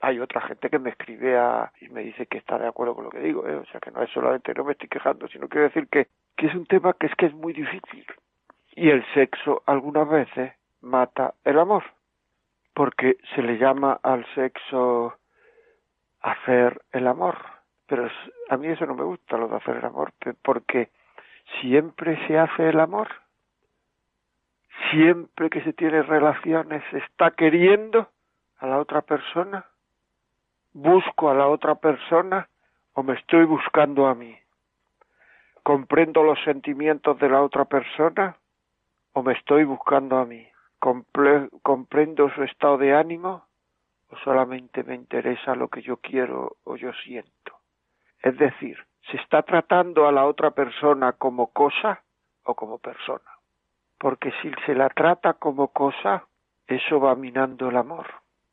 Hay 0.00 0.18
otra 0.18 0.40
gente 0.42 0.68
que 0.68 0.78
me 0.78 0.90
escribe 0.90 1.38
y 1.80 1.88
me 1.88 2.02
dice 2.02 2.26
que 2.26 2.38
está 2.38 2.58
de 2.58 2.66
acuerdo 2.66 2.94
con 2.94 3.04
lo 3.04 3.10
que 3.10 3.20
digo, 3.20 3.46
¿eh? 3.46 3.54
o 3.54 3.64
sea 3.66 3.80
que 3.80 3.90
no 3.90 4.02
es 4.02 4.10
solamente 4.10 4.52
no 4.54 4.64
me 4.64 4.72
estoy 4.72 4.88
quejando, 4.88 5.28
sino 5.28 5.48
quiero 5.48 5.68
decir 5.68 5.86
que, 5.88 6.08
que 6.36 6.46
es 6.46 6.54
un 6.54 6.66
tema 6.66 6.94
que 6.94 7.06
es 7.06 7.14
que 7.14 7.26
es 7.26 7.34
muy 7.34 7.52
difícil 7.52 8.04
y 8.74 8.90
el 8.90 9.04
sexo 9.14 9.62
algunas 9.66 10.08
veces 10.08 10.52
mata 10.80 11.34
el 11.44 11.58
amor, 11.58 11.84
porque 12.74 13.16
se 13.34 13.42
le 13.42 13.58
llama 13.58 13.98
al 14.02 14.24
sexo 14.34 15.16
hacer 16.20 16.80
el 16.92 17.06
amor. 17.06 17.36
Pero 17.86 18.08
a 18.48 18.56
mí 18.56 18.68
eso 18.68 18.86
no 18.86 18.94
me 18.94 19.04
gusta, 19.04 19.36
lo 19.36 19.48
de 19.48 19.56
hacer 19.56 19.76
el 19.76 19.84
amor, 19.84 20.12
porque 20.42 20.90
siempre 21.60 22.26
se 22.26 22.38
hace 22.38 22.68
el 22.70 22.80
amor. 22.80 23.08
Siempre 24.90 25.50
que 25.50 25.62
se 25.62 25.72
tiene 25.72 26.02
relaciones 26.02 26.82
se 26.90 26.98
está 26.98 27.32
queriendo 27.32 28.08
a 28.58 28.66
la 28.66 28.78
otra 28.78 29.02
persona. 29.02 29.66
Busco 30.72 31.30
a 31.30 31.34
la 31.34 31.48
otra 31.48 31.74
persona 31.74 32.48
o 32.94 33.02
me 33.02 33.14
estoy 33.14 33.44
buscando 33.44 34.06
a 34.06 34.14
mí. 34.14 34.38
Comprendo 35.62 36.22
los 36.22 36.42
sentimientos 36.44 37.18
de 37.18 37.28
la 37.28 37.42
otra 37.42 37.66
persona 37.66 38.36
o 39.12 39.22
me 39.22 39.34
estoy 39.34 39.64
buscando 39.64 40.16
a 40.16 40.24
mí? 40.24 40.46
¿Comprendo 40.82 42.28
su 42.34 42.42
estado 42.42 42.76
de 42.76 42.92
ánimo 42.92 43.46
o 44.10 44.16
solamente 44.16 44.82
me 44.82 44.96
interesa 44.96 45.54
lo 45.54 45.68
que 45.68 45.80
yo 45.80 45.98
quiero 45.98 46.56
o 46.64 46.74
yo 46.74 46.92
siento? 47.04 47.52
Es 48.20 48.36
decir, 48.36 48.76
¿se 49.08 49.16
está 49.18 49.42
tratando 49.42 50.08
a 50.08 50.12
la 50.12 50.26
otra 50.26 50.50
persona 50.50 51.12
como 51.12 51.52
cosa 51.52 52.02
o 52.42 52.56
como 52.56 52.78
persona? 52.78 53.30
Porque 53.96 54.32
si 54.42 54.50
se 54.66 54.74
la 54.74 54.88
trata 54.88 55.34
como 55.34 55.68
cosa, 55.68 56.24
eso 56.66 56.98
va 56.98 57.14
minando 57.14 57.68
el 57.68 57.76
amor. 57.76 58.06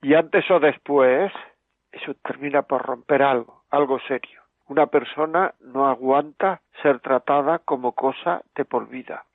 Y 0.03 0.13
antes 0.13 0.49
o 0.51 0.59
después, 0.59 1.33
eso 1.91 2.13
termina 2.23 2.61
por 2.61 2.83
romper 2.83 3.23
algo, 3.23 3.63
algo 3.71 3.99
serio. 4.01 4.43
Una 4.67 4.85
persona 4.85 5.55
no 5.61 5.87
aguanta 5.87 6.61
ser 6.83 6.99
tratada 6.99 7.57
como 7.57 7.93
cosa 7.93 8.43
de 8.53 8.65
por 8.65 8.87
vida 8.87 9.25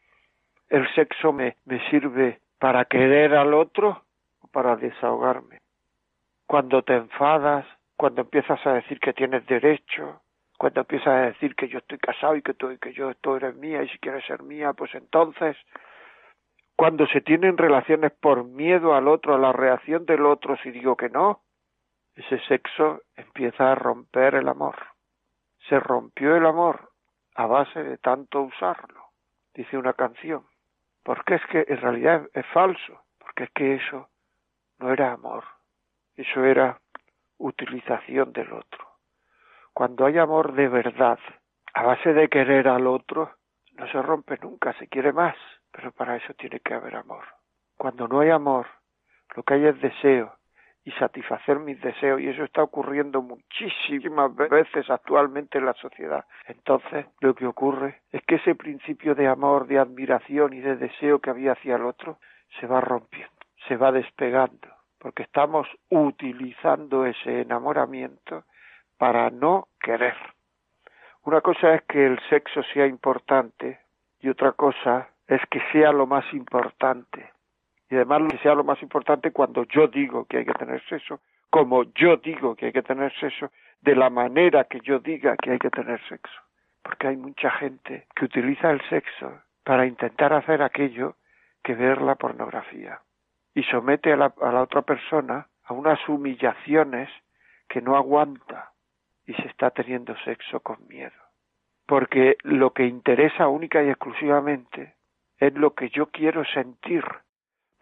el 0.74 0.92
sexo 0.94 1.32
me, 1.32 1.56
me 1.66 1.78
sirve 1.90 2.40
para 2.64 2.86
querer 2.86 3.34
al 3.34 3.52
otro 3.52 4.04
o 4.40 4.48
para 4.48 4.74
desahogarme. 4.76 5.58
Cuando 6.46 6.80
te 6.80 6.94
enfadas, 6.94 7.66
cuando 7.94 8.22
empiezas 8.22 8.58
a 8.66 8.72
decir 8.72 8.98
que 9.00 9.12
tienes 9.12 9.44
derecho, 9.44 10.22
cuando 10.56 10.80
empiezas 10.80 11.08
a 11.08 11.26
decir 11.26 11.54
que 11.56 11.68
yo 11.68 11.80
estoy 11.80 11.98
casado 11.98 12.36
y 12.36 12.40
que 12.40 12.54
tú, 12.54 12.74
que 12.80 12.94
yo 12.94 13.14
tú 13.16 13.36
eres 13.36 13.54
mía 13.56 13.82
y 13.82 13.88
si 13.90 13.98
quieres 13.98 14.24
ser 14.24 14.42
mía, 14.42 14.72
pues 14.72 14.94
entonces 14.94 15.58
cuando 16.74 17.06
se 17.08 17.20
tienen 17.20 17.58
relaciones 17.58 18.12
por 18.12 18.44
miedo 18.44 18.94
al 18.94 19.08
otro, 19.08 19.34
a 19.34 19.38
la 19.38 19.52
reacción 19.52 20.06
del 20.06 20.24
otro 20.24 20.56
si 20.62 20.70
digo 20.70 20.96
que 20.96 21.10
no, 21.10 21.42
ese 22.14 22.38
sexo 22.48 23.02
empieza 23.14 23.72
a 23.72 23.74
romper 23.74 24.36
el 24.36 24.48
amor. 24.48 24.76
Se 25.68 25.78
rompió 25.78 26.34
el 26.34 26.46
amor 26.46 26.92
a 27.34 27.44
base 27.44 27.82
de 27.82 27.98
tanto 27.98 28.40
usarlo, 28.40 29.04
dice 29.52 29.76
una 29.76 29.92
canción 29.92 30.46
porque 31.04 31.36
es 31.36 31.46
que 31.46 31.64
en 31.68 31.80
realidad 31.80 32.28
es 32.32 32.46
falso, 32.46 33.04
porque 33.18 33.44
es 33.44 33.50
que 33.50 33.74
eso 33.74 34.08
no 34.78 34.92
era 34.92 35.12
amor, 35.12 35.44
eso 36.16 36.44
era 36.44 36.80
utilización 37.38 38.32
del 38.32 38.52
otro. 38.52 38.88
Cuando 39.72 40.06
hay 40.06 40.18
amor 40.18 40.54
de 40.54 40.68
verdad, 40.68 41.18
a 41.74 41.82
base 41.82 42.12
de 42.12 42.28
querer 42.28 42.68
al 42.68 42.86
otro, 42.86 43.36
no 43.72 43.86
se 43.88 44.00
rompe 44.00 44.38
nunca, 44.40 44.72
se 44.78 44.88
quiere 44.88 45.12
más, 45.12 45.36
pero 45.70 45.92
para 45.92 46.16
eso 46.16 46.32
tiene 46.34 46.60
que 46.60 46.74
haber 46.74 46.96
amor. 46.96 47.24
Cuando 47.76 48.08
no 48.08 48.20
hay 48.20 48.30
amor, 48.30 48.66
lo 49.36 49.42
que 49.42 49.54
hay 49.54 49.66
es 49.66 49.80
deseo, 49.80 50.36
y 50.84 50.92
satisfacer 50.92 51.58
mis 51.58 51.80
deseos 51.80 52.20
y 52.20 52.28
eso 52.28 52.44
está 52.44 52.62
ocurriendo 52.62 53.22
muchísimas 53.22 54.34
veces 54.36 54.88
actualmente 54.90 55.58
en 55.58 55.66
la 55.66 55.72
sociedad. 55.74 56.26
Entonces 56.46 57.06
lo 57.20 57.34
que 57.34 57.46
ocurre 57.46 58.02
es 58.12 58.22
que 58.22 58.36
ese 58.36 58.54
principio 58.54 59.14
de 59.14 59.26
amor, 59.26 59.66
de 59.66 59.78
admiración 59.78 60.52
y 60.52 60.60
de 60.60 60.76
deseo 60.76 61.20
que 61.20 61.30
había 61.30 61.52
hacia 61.52 61.76
el 61.76 61.84
otro 61.84 62.18
se 62.60 62.66
va 62.66 62.82
rompiendo, 62.82 63.32
se 63.66 63.76
va 63.76 63.92
despegando, 63.92 64.68
porque 64.98 65.22
estamos 65.22 65.66
utilizando 65.88 67.06
ese 67.06 67.40
enamoramiento 67.40 68.44
para 68.98 69.30
no 69.30 69.68
querer. 69.80 70.16
Una 71.22 71.40
cosa 71.40 71.74
es 71.74 71.82
que 71.84 72.04
el 72.06 72.20
sexo 72.28 72.62
sea 72.74 72.86
importante 72.86 73.80
y 74.20 74.28
otra 74.28 74.52
cosa 74.52 75.08
es 75.26 75.40
que 75.50 75.60
sea 75.72 75.92
lo 75.92 76.06
más 76.06 76.30
importante 76.34 77.33
y 77.94 77.96
además 77.96 78.22
que 78.28 78.38
sea 78.38 78.56
lo 78.56 78.64
más 78.64 78.82
importante 78.82 79.30
cuando 79.30 79.62
yo 79.64 79.86
digo 79.86 80.24
que 80.24 80.38
hay 80.38 80.44
que 80.44 80.52
tener 80.54 80.82
sexo, 80.88 81.20
como 81.48 81.84
yo 81.94 82.16
digo 82.16 82.56
que 82.56 82.66
hay 82.66 82.72
que 82.72 82.82
tener 82.82 83.14
sexo, 83.20 83.52
de 83.82 83.94
la 83.94 84.10
manera 84.10 84.64
que 84.64 84.80
yo 84.80 84.98
diga 84.98 85.36
que 85.36 85.52
hay 85.52 85.58
que 85.60 85.70
tener 85.70 86.00
sexo. 86.08 86.40
Porque 86.82 87.06
hay 87.06 87.16
mucha 87.16 87.52
gente 87.52 88.08
que 88.16 88.24
utiliza 88.24 88.72
el 88.72 88.82
sexo 88.88 89.40
para 89.62 89.86
intentar 89.86 90.32
hacer 90.32 90.60
aquello 90.60 91.14
que 91.62 91.76
ver 91.76 92.02
la 92.02 92.16
pornografía 92.16 92.98
y 93.54 93.62
somete 93.62 94.12
a 94.12 94.16
la, 94.16 94.34
a 94.42 94.50
la 94.50 94.62
otra 94.62 94.82
persona 94.82 95.46
a 95.62 95.72
unas 95.72 96.00
humillaciones 96.08 97.08
que 97.68 97.80
no 97.80 97.96
aguanta 97.96 98.72
y 99.24 99.34
se 99.34 99.46
está 99.46 99.70
teniendo 99.70 100.16
sexo 100.24 100.58
con 100.58 100.86
miedo. 100.88 101.12
porque 101.86 102.36
lo 102.42 102.72
que 102.72 102.86
interesa 102.86 103.46
única 103.46 103.82
y 103.84 103.88
exclusivamente 103.88 104.94
es 105.38 105.54
lo 105.54 105.74
que 105.74 105.90
yo 105.90 106.06
quiero 106.06 106.44
sentir. 106.46 107.04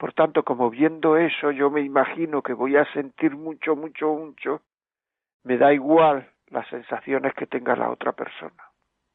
Por 0.03 0.15
tanto, 0.15 0.43
como 0.43 0.69
viendo 0.69 1.17
eso, 1.17 1.53
yo 1.53 1.71
me 1.71 1.81
imagino 1.81 2.43
que 2.43 2.55
voy 2.55 2.77
a 2.77 2.85
sentir 2.93 3.37
mucho, 3.37 3.77
mucho, 3.77 4.09
mucho, 4.09 4.61
me 5.45 5.57
da 5.57 5.73
igual 5.73 6.29
las 6.49 6.67
sensaciones 6.71 7.33
que 7.35 7.47
tenga 7.47 7.77
la 7.77 7.88
otra 7.88 8.11
persona. 8.11 8.65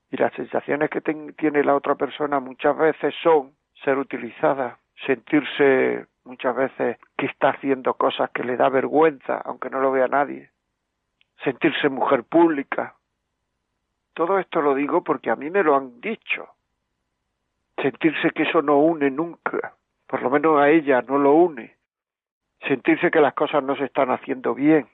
Y 0.10 0.15
las 0.15 0.32
sensaciones 0.36 0.89
que 0.89 1.02
tiene 1.02 1.65
la 1.65 1.76
otra 1.76 1.95
persona 1.95 2.39
muchas 2.39 2.78
veces 2.78 3.13
son 3.21 3.52
ser 3.84 3.97
utilizada, 3.97 4.80
sentirse 5.06 6.06
muchas 6.23 6.56
veces 6.56 6.97
que 7.17 7.26
está 7.26 7.50
haciendo 7.50 7.95
cosas 7.95 8.30
que 8.30 8.45
le 8.45 8.56
da 8.56 8.69
vergüenza, 8.69 9.41
aunque 9.43 9.69
no 9.69 9.82
lo 9.82 9.91
vea 9.91 10.08
nadie, 10.08 10.52
sentirse 11.43 11.89
mujer 11.89 12.23
pública. 12.23 12.95
Todo 14.13 14.39
esto 14.39 14.62
lo 14.62 14.73
digo 14.73 15.04
porque 15.04 15.32
a 15.32 15.36
mí 15.36 15.50
me 15.50 15.63
lo 15.63 15.76
han 15.76 16.00
dicho. 16.00 16.47
Sentirse 17.76 18.30
que 18.30 18.43
eso 18.43 18.62
no 18.62 18.78
une 18.80 19.12
nunca, 19.12 19.77
por 20.08 20.22
lo 20.22 20.30
menos 20.30 20.60
a 20.60 20.70
ella 20.70 21.02
no 21.02 21.17
lo 21.17 21.34
une. 21.34 21.76
Sentirse 22.67 23.12
que 23.12 23.22
las 23.22 23.34
cosas 23.34 23.63
no 23.63 23.76
se 23.76 23.86
están 23.86 24.10
haciendo 24.10 24.56
bien. 24.56 24.89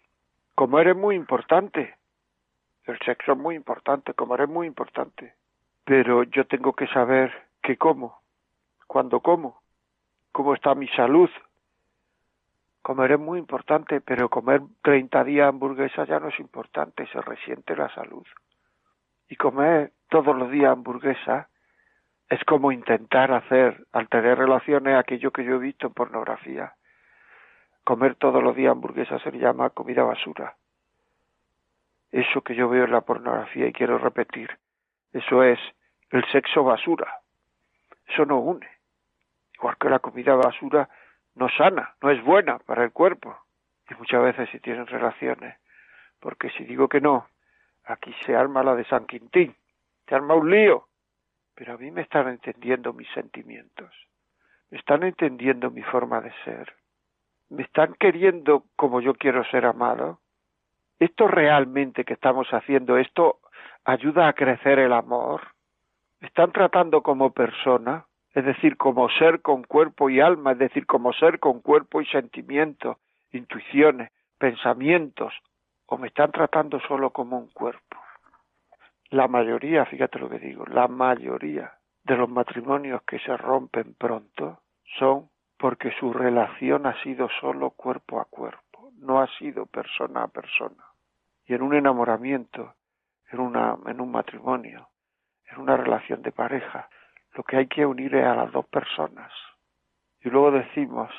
Como 0.56 0.80
eres 0.80 0.96
muy 0.96 1.16
importante. 1.16 1.96
El 2.86 3.00
sexo 3.00 3.34
es 3.34 3.38
muy 3.38 3.56
importante, 3.56 4.14
como 4.14 4.36
eres 4.36 4.50
muy 4.50 4.68
importante. 4.68 5.36
Pero 5.86 6.24
yo 6.24 6.46
tengo 6.46 6.74
que 6.74 6.88
saber 6.88 7.32
que 7.62 7.78
como, 7.78 8.22
cuando 8.88 9.22
como, 9.22 9.62
cómo 10.32 10.54
está 10.54 10.76
mi 10.76 10.88
salud. 10.90 11.30
Comer 12.82 13.14
es 13.14 13.20
muy 13.20 13.40
importante, 13.40 14.02
pero 14.02 14.30
comer 14.30 14.62
30 14.82 15.24
días 15.24 15.48
hamburguesa 15.48 16.06
ya 16.06 16.20
no 16.20 16.28
es 16.28 16.40
importante, 16.40 17.08
se 17.08 17.22
resiente 17.22 17.78
la 17.78 17.94
salud. 17.94 18.26
Y 19.30 19.38
comer 19.38 19.94
todos 20.10 20.36
los 20.36 20.52
días 20.52 20.74
hamburguesa 20.74 21.48
es 22.34 22.44
como 22.46 22.72
intentar 22.72 23.32
hacer, 23.32 23.86
al 23.92 24.10
tener 24.10 24.40
relaciones, 24.40 24.96
aquello 24.96 25.32
que 25.32 25.44
yo 25.44 25.56
he 25.56 25.60
visto 25.60 25.86
en 25.86 25.94
pornografía. 25.94 26.74
Comer 27.84 28.16
todos 28.16 28.42
los 28.42 28.56
días 28.56 28.72
hamburguesa 28.72 29.20
se 29.20 29.32
llama 29.34 29.70
comida 29.70 30.04
basura. 30.04 30.56
Eso 32.12 32.42
que 32.42 32.56
yo 32.56 32.70
veo 32.70 32.86
en 32.86 32.92
la 32.92 33.02
pornografía 33.02 33.68
y 33.68 33.74
quiero 33.74 34.00
repetir, 34.00 34.58
eso 35.12 35.44
es 35.44 35.60
el 36.10 36.26
sexo 36.32 36.64
basura. 36.64 37.20
Eso 38.08 38.26
no 38.26 38.40
une. 38.40 38.68
Igual 39.54 39.78
que 39.78 39.90
la 39.90 40.00
comida 40.00 40.34
basura 40.34 40.90
no 41.36 41.50
sana, 41.50 41.94
no 42.02 42.10
es 42.10 42.24
buena 42.24 42.58
para 42.58 42.84
el 42.84 42.92
cuerpo. 42.92 43.38
Y 43.92 43.94
muchas 43.94 44.24
veces 44.24 44.50
si 44.50 44.60
tienen 44.60 44.88
relaciones. 44.88 45.56
Porque 46.20 46.50
si 46.52 46.64
digo 46.64 46.88
que 46.88 47.00
no, 47.00 47.28
aquí 47.86 48.12
se 48.26 48.36
arma 48.36 48.64
la 48.64 48.74
de 48.74 48.86
San 48.86 49.06
Quintín, 49.06 49.56
se 50.08 50.16
arma 50.16 50.34
un 50.34 50.50
lío. 50.50 50.88
Pero 51.56 51.74
a 51.74 51.78
mí 51.78 51.92
me 51.92 52.02
están 52.02 52.28
entendiendo 52.28 52.94
mis 52.94 53.10
sentimientos, 53.14 53.92
me 54.72 54.78
están 54.80 55.04
entendiendo 55.04 55.70
mi 55.70 55.84
forma 55.84 56.20
de 56.22 56.32
ser, 56.44 56.74
me 57.50 57.64
están 57.64 57.94
queriendo 58.00 58.66
como 58.76 59.02
yo 59.02 59.14
quiero 59.14 59.44
ser 59.46 59.66
amado. 59.66 60.20
Esto 61.00 61.28
realmente 61.28 62.04
que 62.04 62.14
estamos 62.14 62.48
haciendo, 62.50 62.98
esto 62.98 63.40
ayuda 63.86 64.28
a 64.28 64.34
crecer 64.34 64.80
el 64.80 64.94
amor. 64.94 65.42
Me 66.20 66.28
están 66.28 66.52
tratando 66.52 67.04
como 67.04 67.32
persona, 67.32 68.06
es 68.34 68.46
decir, 68.46 68.78
como 68.78 69.10
ser 69.10 69.42
con 69.42 69.64
cuerpo 69.64 70.10
y 70.10 70.20
alma, 70.20 70.54
es 70.54 70.58
decir, 70.58 70.86
como 70.86 71.14
ser 71.14 71.40
con 71.40 71.62
cuerpo 71.62 72.02
y 72.02 72.06
sentimientos, 72.08 72.98
intuiciones, 73.32 74.12
pensamientos, 74.40 75.34
o 75.86 75.98
me 75.98 76.08
están 76.08 76.32
tratando 76.32 76.80
solo 76.88 77.12
como 77.12 77.38
un 77.38 77.50
cuerpo. 77.50 78.03
La 79.14 79.28
mayoría, 79.28 79.86
fíjate 79.86 80.18
lo 80.18 80.28
que 80.28 80.40
digo, 80.40 80.66
la 80.66 80.88
mayoría 80.88 81.72
de 82.04 82.18
los 82.18 82.28
matrimonios 82.28 83.04
que 83.04 83.20
se 83.20 83.38
rompen 83.38 83.94
pronto 83.94 84.64
son 84.98 85.30
porque 85.56 85.92
su 86.00 86.12
relación 86.12 86.88
ha 86.88 87.00
sido 87.04 87.30
solo 87.40 87.70
cuerpo 87.70 88.20
a 88.20 88.26
cuerpo, 88.26 88.90
no 88.98 89.22
ha 89.22 89.28
sido 89.38 89.68
persona 89.68 90.24
a 90.24 90.28
persona. 90.30 90.84
Y 91.46 91.54
en 91.54 91.62
un 91.62 91.76
enamoramiento, 91.76 92.74
en, 93.30 93.40
una, 93.40 93.78
en 93.86 94.02
un 94.02 94.10
matrimonio, 94.10 94.90
en 95.46 95.60
una 95.60 95.78
relación 95.78 96.24
de 96.24 96.32
pareja, 96.32 96.90
lo 97.36 97.44
que 97.44 97.58
hay 97.58 97.68
que 97.68 97.86
unir 97.86 98.16
es 98.16 98.26
a 98.26 98.34
las 98.34 98.52
dos 98.52 98.66
personas. 98.66 99.32
Y 100.22 100.32
luego 100.32 100.50
decimos 100.50 101.12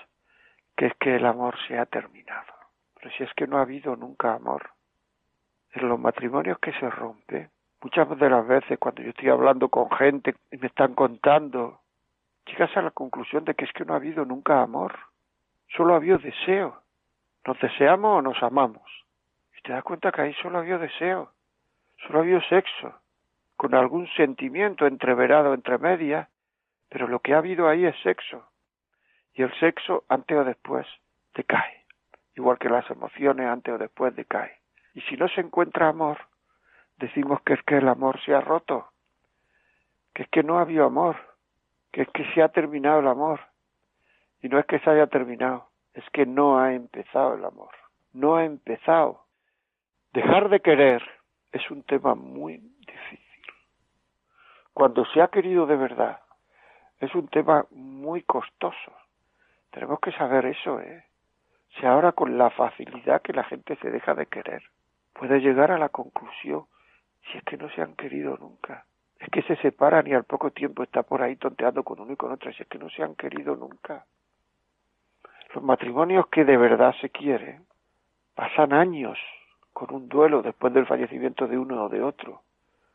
que 0.76 0.86
es 0.86 0.94
que 0.96 1.14
el 1.14 1.26
amor 1.26 1.54
se 1.68 1.78
ha 1.78 1.86
terminado. 1.86 2.54
Pero 2.96 3.12
si 3.12 3.22
es 3.22 3.32
que 3.34 3.46
no 3.46 3.58
ha 3.58 3.62
habido 3.62 3.94
nunca 3.94 4.34
amor. 4.34 4.70
En 5.74 5.88
los 5.88 6.00
matrimonios 6.00 6.58
que 6.58 6.72
se 6.72 6.90
rompen, 6.90 7.50
muchas 7.84 8.08
de 8.18 8.30
las 8.30 8.46
veces 8.46 8.78
cuando 8.78 9.02
yo 9.02 9.10
estoy 9.10 9.28
hablando 9.28 9.68
con 9.68 9.90
gente 9.90 10.34
y 10.50 10.56
me 10.56 10.68
están 10.68 10.94
contando, 10.94 11.80
llegas 12.46 12.74
a 12.78 12.82
la 12.82 12.90
conclusión 12.90 13.44
de 13.44 13.54
que 13.54 13.66
es 13.66 13.72
que 13.72 13.84
no 13.84 13.92
ha 13.92 13.96
habido 13.96 14.24
nunca 14.24 14.62
amor. 14.62 14.98
Solo 15.76 15.92
ha 15.92 15.96
habido 15.98 16.16
deseo. 16.16 16.80
Nos 17.46 17.60
deseamos 17.60 18.18
o 18.18 18.22
nos 18.22 18.42
amamos. 18.42 18.90
Y 19.58 19.60
te 19.60 19.72
das 19.72 19.84
cuenta 19.84 20.10
que 20.12 20.22
ahí 20.22 20.34
solo 20.40 20.56
ha 20.56 20.60
habido 20.62 20.78
deseo. 20.78 21.30
Solo 22.06 22.18
ha 22.18 22.22
habido 22.22 22.40
sexo 22.48 22.94
con 23.56 23.74
algún 23.74 24.08
sentimiento 24.16 24.86
entreverado 24.86 25.52
entre 25.52 25.76
medias, 25.76 26.28
pero 26.88 27.06
lo 27.06 27.20
que 27.20 27.34
ha 27.34 27.38
habido 27.38 27.68
ahí 27.68 27.84
es 27.84 27.94
sexo. 28.02 28.48
Y 29.34 29.42
el 29.42 29.52
sexo 29.60 30.04
antes 30.08 30.36
o 30.38 30.44
después 30.44 30.86
decae, 31.34 31.84
igual 32.34 32.58
que 32.58 32.70
las 32.70 32.88
emociones 32.90 33.46
antes 33.46 33.74
o 33.74 33.78
después 33.78 34.16
decaen. 34.16 34.56
Y 34.94 35.02
si 35.02 35.16
no 35.16 35.28
se 35.28 35.42
encuentra 35.42 35.88
amor, 35.88 36.18
decimos 36.98 37.40
que 37.42 37.54
es 37.54 37.62
que 37.64 37.78
el 37.78 37.88
amor 37.88 38.20
se 38.24 38.34
ha 38.34 38.40
roto, 38.40 38.88
que 40.14 40.22
es 40.24 40.28
que 40.30 40.42
no 40.42 40.58
ha 40.58 40.62
habido 40.62 40.84
amor, 40.84 41.16
que 41.92 42.02
es 42.02 42.08
que 42.10 42.24
se 42.32 42.42
ha 42.42 42.48
terminado 42.48 43.00
el 43.00 43.08
amor. 43.08 43.40
Y 44.42 44.48
no 44.48 44.58
es 44.58 44.66
que 44.66 44.78
se 44.80 44.90
haya 44.90 45.06
terminado, 45.06 45.68
es 45.94 46.04
que 46.10 46.26
no 46.26 46.58
ha 46.58 46.74
empezado 46.74 47.34
el 47.34 47.44
amor, 47.44 47.70
no 48.12 48.36
ha 48.36 48.44
empezado. 48.44 49.24
Dejar 50.12 50.48
de 50.48 50.60
querer 50.60 51.02
es 51.52 51.70
un 51.70 51.82
tema 51.82 52.14
muy 52.14 52.58
difícil 52.58 53.24
cuando 54.74 55.04
se 55.06 55.22
ha 55.22 55.28
querido 55.28 55.66
de 55.66 55.76
verdad, 55.76 56.20
es 56.98 57.14
un 57.14 57.28
tema 57.28 57.64
muy 57.70 58.22
costoso. 58.22 58.92
Tenemos 59.70 60.00
que 60.00 60.12
saber 60.12 60.46
eso, 60.46 60.80
¿eh? 60.80 61.04
Si 61.78 61.86
ahora 61.86 62.12
con 62.12 62.36
la 62.36 62.50
facilidad 62.50 63.22
que 63.22 63.32
la 63.32 63.44
gente 63.44 63.76
se 63.76 63.90
deja 63.90 64.14
de 64.14 64.26
querer, 64.26 64.62
puede 65.12 65.40
llegar 65.40 65.70
a 65.70 65.78
la 65.78 65.88
conclusión, 65.88 66.66
si 67.30 67.38
es 67.38 67.44
que 67.44 67.56
no 67.56 67.68
se 67.70 67.82
han 67.82 67.94
querido 67.94 68.36
nunca, 68.36 68.84
es 69.18 69.28
que 69.30 69.42
se 69.42 69.56
separan 69.56 70.06
y 70.06 70.12
al 70.12 70.24
poco 70.24 70.50
tiempo 70.50 70.82
está 70.82 71.02
por 71.02 71.22
ahí 71.22 71.36
tonteando 71.36 71.82
con 71.82 72.00
uno 72.00 72.12
y 72.12 72.16
con 72.16 72.32
otro, 72.32 72.52
si 72.52 72.62
es 72.62 72.68
que 72.68 72.78
no 72.78 72.90
se 72.90 73.02
han 73.02 73.14
querido 73.14 73.56
nunca. 73.56 74.04
Los 75.54 75.62
matrimonios 75.62 76.26
que 76.28 76.44
de 76.44 76.56
verdad 76.56 76.94
se 77.00 77.10
quieren 77.10 77.64
pasan 78.34 78.72
años 78.72 79.18
con 79.72 79.94
un 79.94 80.08
duelo 80.08 80.42
después 80.42 80.72
del 80.74 80.86
fallecimiento 80.86 81.46
de 81.46 81.58
uno 81.58 81.84
o 81.84 81.88
de 81.88 82.02
otro 82.02 82.42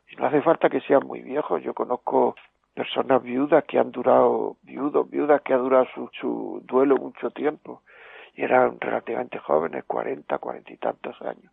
y 0.10 0.15
no 0.15 0.26
hace 0.26 0.42
falta 0.42 0.70
que 0.70 0.82
sean 0.82 1.06
muy 1.06 1.22
viejos. 1.22 1.62
Yo 1.63 1.74
conozco 1.74 2.36
personas 2.74 3.22
viudas 3.24 3.63
que 3.65 3.80
han 3.80 3.92
durado, 3.92 4.58
viudos, 4.63 5.10
viudas 5.10 5.42
que 5.42 5.54
han 5.54 5.62
durado 5.62 5.86
su, 5.94 6.10
su 6.20 6.62
duelo 6.65 6.98
mucho 6.98 7.32
tiempo 7.32 7.84
y 8.34 8.44
eran 8.44 8.80
relativamente 8.80 9.39
jóvenes, 9.39 9.84
cuarenta, 9.86 10.38
cuarenta 10.38 10.72
y 10.72 10.78
tantos 10.78 11.22
años, 11.22 11.52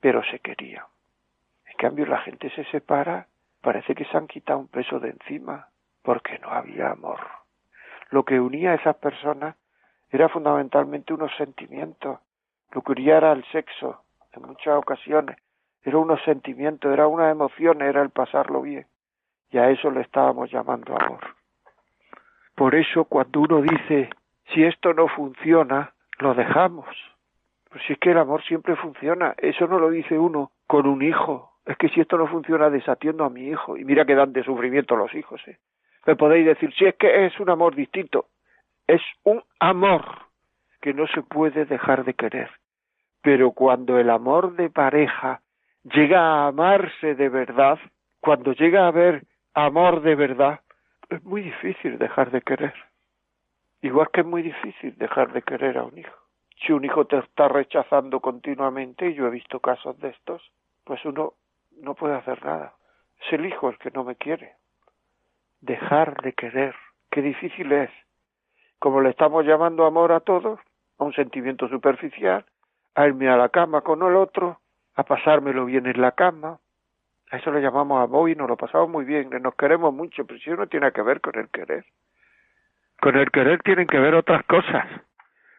pero 0.00 0.22
se 0.24 0.38
querían. 0.40 0.84
Cambio, 1.78 2.06
la 2.06 2.18
gente 2.18 2.50
se 2.50 2.64
separa, 2.64 3.28
parece 3.62 3.94
que 3.94 4.04
se 4.04 4.16
han 4.16 4.26
quitado 4.26 4.58
un 4.58 4.68
peso 4.68 4.98
de 4.98 5.10
encima, 5.10 5.68
porque 6.02 6.38
no 6.40 6.50
había 6.50 6.90
amor. 6.90 7.20
Lo 8.10 8.24
que 8.24 8.40
unía 8.40 8.72
a 8.72 8.74
esas 8.74 8.96
personas 8.96 9.54
era 10.10 10.28
fundamentalmente 10.28 11.14
unos 11.14 11.34
sentimientos, 11.36 12.18
lo 12.72 12.82
que 12.82 12.92
unía 12.92 13.18
era 13.18 13.32
el 13.32 13.44
sexo, 13.52 14.02
en 14.32 14.42
muchas 14.42 14.76
ocasiones, 14.76 15.36
era 15.82 15.98
unos 15.98 16.20
sentimientos, 16.24 16.92
era 16.92 17.06
una 17.06 17.30
emoción, 17.30 17.80
era 17.80 18.02
el 18.02 18.10
pasarlo 18.10 18.60
bien. 18.60 18.86
Y 19.50 19.58
a 19.58 19.70
eso 19.70 19.90
le 19.90 20.00
estábamos 20.00 20.50
llamando 20.50 21.00
amor. 21.00 21.36
Por 22.56 22.74
eso 22.74 23.04
cuando 23.04 23.40
uno 23.40 23.62
dice, 23.62 24.10
si 24.52 24.64
esto 24.64 24.92
no 24.92 25.06
funciona, 25.06 25.94
lo 26.18 26.34
dejamos. 26.34 26.88
Pues 27.70 27.84
si 27.86 27.92
es 27.92 27.98
que 28.00 28.10
el 28.10 28.18
amor 28.18 28.42
siempre 28.42 28.74
funciona, 28.74 29.34
eso 29.38 29.68
no 29.68 29.78
lo 29.78 29.90
dice 29.90 30.18
uno 30.18 30.50
con 30.66 30.86
un 30.86 31.02
hijo. 31.02 31.52
Es 31.68 31.76
que 31.76 31.90
si 31.90 32.00
esto 32.00 32.16
no 32.16 32.26
funciona, 32.26 32.70
desatiendo 32.70 33.24
a 33.24 33.30
mi 33.30 33.48
hijo. 33.48 33.76
Y 33.76 33.84
mira 33.84 34.06
que 34.06 34.14
dan 34.14 34.32
de 34.32 34.42
sufrimiento 34.42 34.96
los 34.96 35.14
hijos. 35.14 35.46
¿eh? 35.46 35.58
Me 36.06 36.16
podéis 36.16 36.46
decir, 36.46 36.72
si 36.72 36.86
es 36.86 36.94
que 36.94 37.26
es 37.26 37.38
un 37.38 37.50
amor 37.50 37.74
distinto. 37.74 38.24
Es 38.86 39.02
un 39.24 39.44
amor 39.60 40.02
que 40.80 40.94
no 40.94 41.06
se 41.08 41.20
puede 41.20 41.66
dejar 41.66 42.06
de 42.06 42.14
querer. 42.14 42.50
Pero 43.20 43.50
cuando 43.50 43.98
el 43.98 44.08
amor 44.08 44.56
de 44.56 44.70
pareja 44.70 45.42
llega 45.82 46.20
a 46.20 46.46
amarse 46.46 47.14
de 47.14 47.28
verdad, 47.28 47.78
cuando 48.20 48.52
llega 48.54 48.84
a 48.84 48.88
haber 48.88 49.24
amor 49.52 50.00
de 50.00 50.14
verdad, 50.14 50.60
es 51.10 51.22
muy 51.22 51.42
difícil 51.42 51.98
dejar 51.98 52.30
de 52.30 52.40
querer. 52.40 52.72
Igual 53.82 54.08
que 54.10 54.22
es 54.22 54.26
muy 54.26 54.40
difícil 54.40 54.96
dejar 54.96 55.34
de 55.34 55.42
querer 55.42 55.76
a 55.76 55.84
un 55.84 55.98
hijo. 55.98 56.16
Si 56.64 56.72
un 56.72 56.86
hijo 56.86 57.04
te 57.04 57.18
está 57.18 57.46
rechazando 57.48 58.20
continuamente, 58.20 59.10
y 59.10 59.14
yo 59.14 59.26
he 59.26 59.30
visto 59.30 59.60
casos 59.60 59.98
de 60.00 60.08
estos, 60.08 60.42
pues 60.84 61.04
uno 61.04 61.34
no 61.82 61.94
puede 61.94 62.14
hacer 62.14 62.44
nada. 62.44 62.74
Es 63.20 63.32
el 63.32 63.46
hijo 63.46 63.68
el 63.68 63.78
que 63.78 63.90
no 63.90 64.04
me 64.04 64.16
quiere. 64.16 64.54
Dejar 65.60 66.20
de 66.22 66.32
querer. 66.32 66.74
Qué 67.10 67.22
difícil 67.22 67.72
es. 67.72 67.90
Como 68.78 69.00
le 69.00 69.10
estamos 69.10 69.44
llamando 69.44 69.86
amor 69.86 70.12
a 70.12 70.20
todos, 70.20 70.60
a 70.98 71.04
un 71.04 71.12
sentimiento 71.12 71.68
superficial, 71.68 72.44
a 72.94 73.06
irme 73.06 73.28
a 73.28 73.36
la 73.36 73.48
cama 73.48 73.80
con 73.80 74.02
el 74.02 74.16
otro, 74.16 74.60
a 74.94 75.02
pasármelo 75.04 75.64
bien 75.64 75.86
en 75.86 76.00
la 76.00 76.12
cama. 76.12 76.58
A 77.30 77.36
eso 77.36 77.50
le 77.50 77.60
llamamos 77.60 78.02
amor 78.02 78.30
y 78.30 78.34
nos 78.34 78.48
lo 78.48 78.56
pasamos 78.56 78.88
muy 78.88 79.04
bien, 79.04 79.30
nos 79.42 79.54
queremos 79.54 79.92
mucho, 79.92 80.24
pero 80.24 80.38
eso 80.38 80.56
no 80.56 80.66
tiene 80.66 80.92
que 80.92 81.02
ver 81.02 81.20
con 81.20 81.36
el 81.38 81.48
querer. 81.50 81.84
Con 83.00 83.16
el 83.16 83.30
querer 83.30 83.62
tienen 83.62 83.86
que 83.86 83.98
ver 83.98 84.14
otras 84.14 84.44
cosas. 84.44 84.86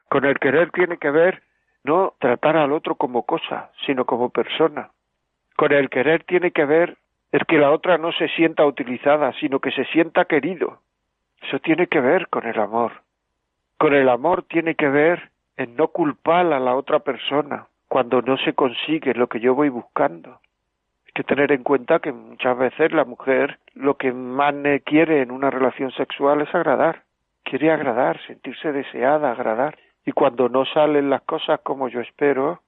Con 0.10 0.26
el 0.26 0.40
querer 0.40 0.72
tiene 0.72 0.98
que 0.98 1.12
ver 1.12 1.44
no 1.84 2.16
tratar 2.20 2.58
al 2.58 2.74
otro 2.74 2.96
como 2.96 3.26
cosa, 3.26 3.72
sino 3.86 4.06
como 4.06 4.30
persona. 4.30 4.92
Con 5.60 5.74
el 5.74 5.90
querer 5.90 6.24
tiene 6.24 6.52
que 6.52 6.64
ver 6.64 6.96
el 7.34 7.46
que 7.46 7.58
la 7.58 7.72
otra 7.72 7.98
no 7.98 8.14
se 8.14 8.30
sienta 8.30 8.66
utilizada, 8.66 9.34
sino 9.42 9.60
que 9.60 9.72
se 9.72 9.84
sienta 9.88 10.24
querido. 10.24 10.80
Eso 11.42 11.60
tiene 11.60 11.88
que 11.88 12.00
ver 12.00 12.30
con 12.30 12.48
el 12.48 12.58
amor. 12.58 13.02
Con 13.78 13.94
el 13.94 14.08
amor 14.08 14.44
tiene 14.44 14.76
que 14.76 14.88
ver 14.88 15.32
en 15.58 15.76
no 15.76 15.90
culpar 15.90 16.46
a 16.54 16.62
la 16.62 16.78
otra 16.78 17.00
persona 17.00 17.68
cuando 17.90 18.22
no 18.22 18.38
se 18.38 18.54
consigue 18.54 19.14
lo 19.16 19.28
que 19.28 19.42
yo 19.42 19.54
voy 19.54 19.68
buscando. 19.68 20.40
Hay 21.06 21.12
que 21.14 21.26
tener 21.26 21.52
en 21.52 21.64
cuenta 21.64 22.00
que 22.00 22.14
muchas 22.14 22.58
veces 22.58 22.94
la 22.94 23.04
mujer 23.04 23.60
lo 23.74 23.98
que 23.98 24.14
más 24.14 24.56
quiere 24.86 25.22
en 25.22 25.30
una 25.30 25.50
relación 25.50 25.92
sexual 25.92 26.40
es 26.40 26.56
agradar. 26.56 27.04
Quiere 27.44 27.70
agradar, 27.70 28.18
sentirse 28.28 28.72
deseada, 28.72 29.34
agradar. 29.34 29.78
Y 30.06 30.14
cuando 30.14 30.48
no 30.48 30.64
salen 30.64 31.10
las 31.10 31.24
cosas 31.24 31.60
como 31.64 31.90
yo 31.90 32.00
espero, 32.00 32.62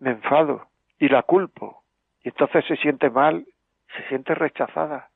me 0.00 0.10
enfado 0.10 0.66
y 0.98 1.08
la 1.08 1.22
culpo. 1.22 1.83
Y 2.24 2.30
entonces 2.30 2.64
se 2.64 2.76
siente 2.76 3.10
mal, 3.10 3.46
se 3.94 4.08
siente 4.08 4.34
rechazada. 4.34 5.10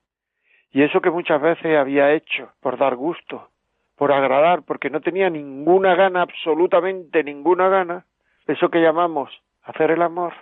Y 0.71 0.83
eso 0.83 1.01
que 1.01 1.11
muchas 1.11 1.40
veces 1.40 1.77
había 1.77 2.12
hecho 2.12 2.53
por 2.61 2.77
dar 2.77 2.94
gusto, 2.94 3.49
por 3.97 4.12
agradar, 4.12 4.62
porque 4.62 4.90
no 4.90 5.01
tenía 5.01 5.31
ninguna 5.31 5.94
gana, 5.94 6.23
absolutamente 6.23 7.25
ninguna 7.25 7.68
gana, 7.68 8.05
eso 8.47 8.68
que 8.68 8.81
llamamos 8.81 9.31
hacer 9.64 9.90
el 9.90 10.03
amor, 10.03 10.35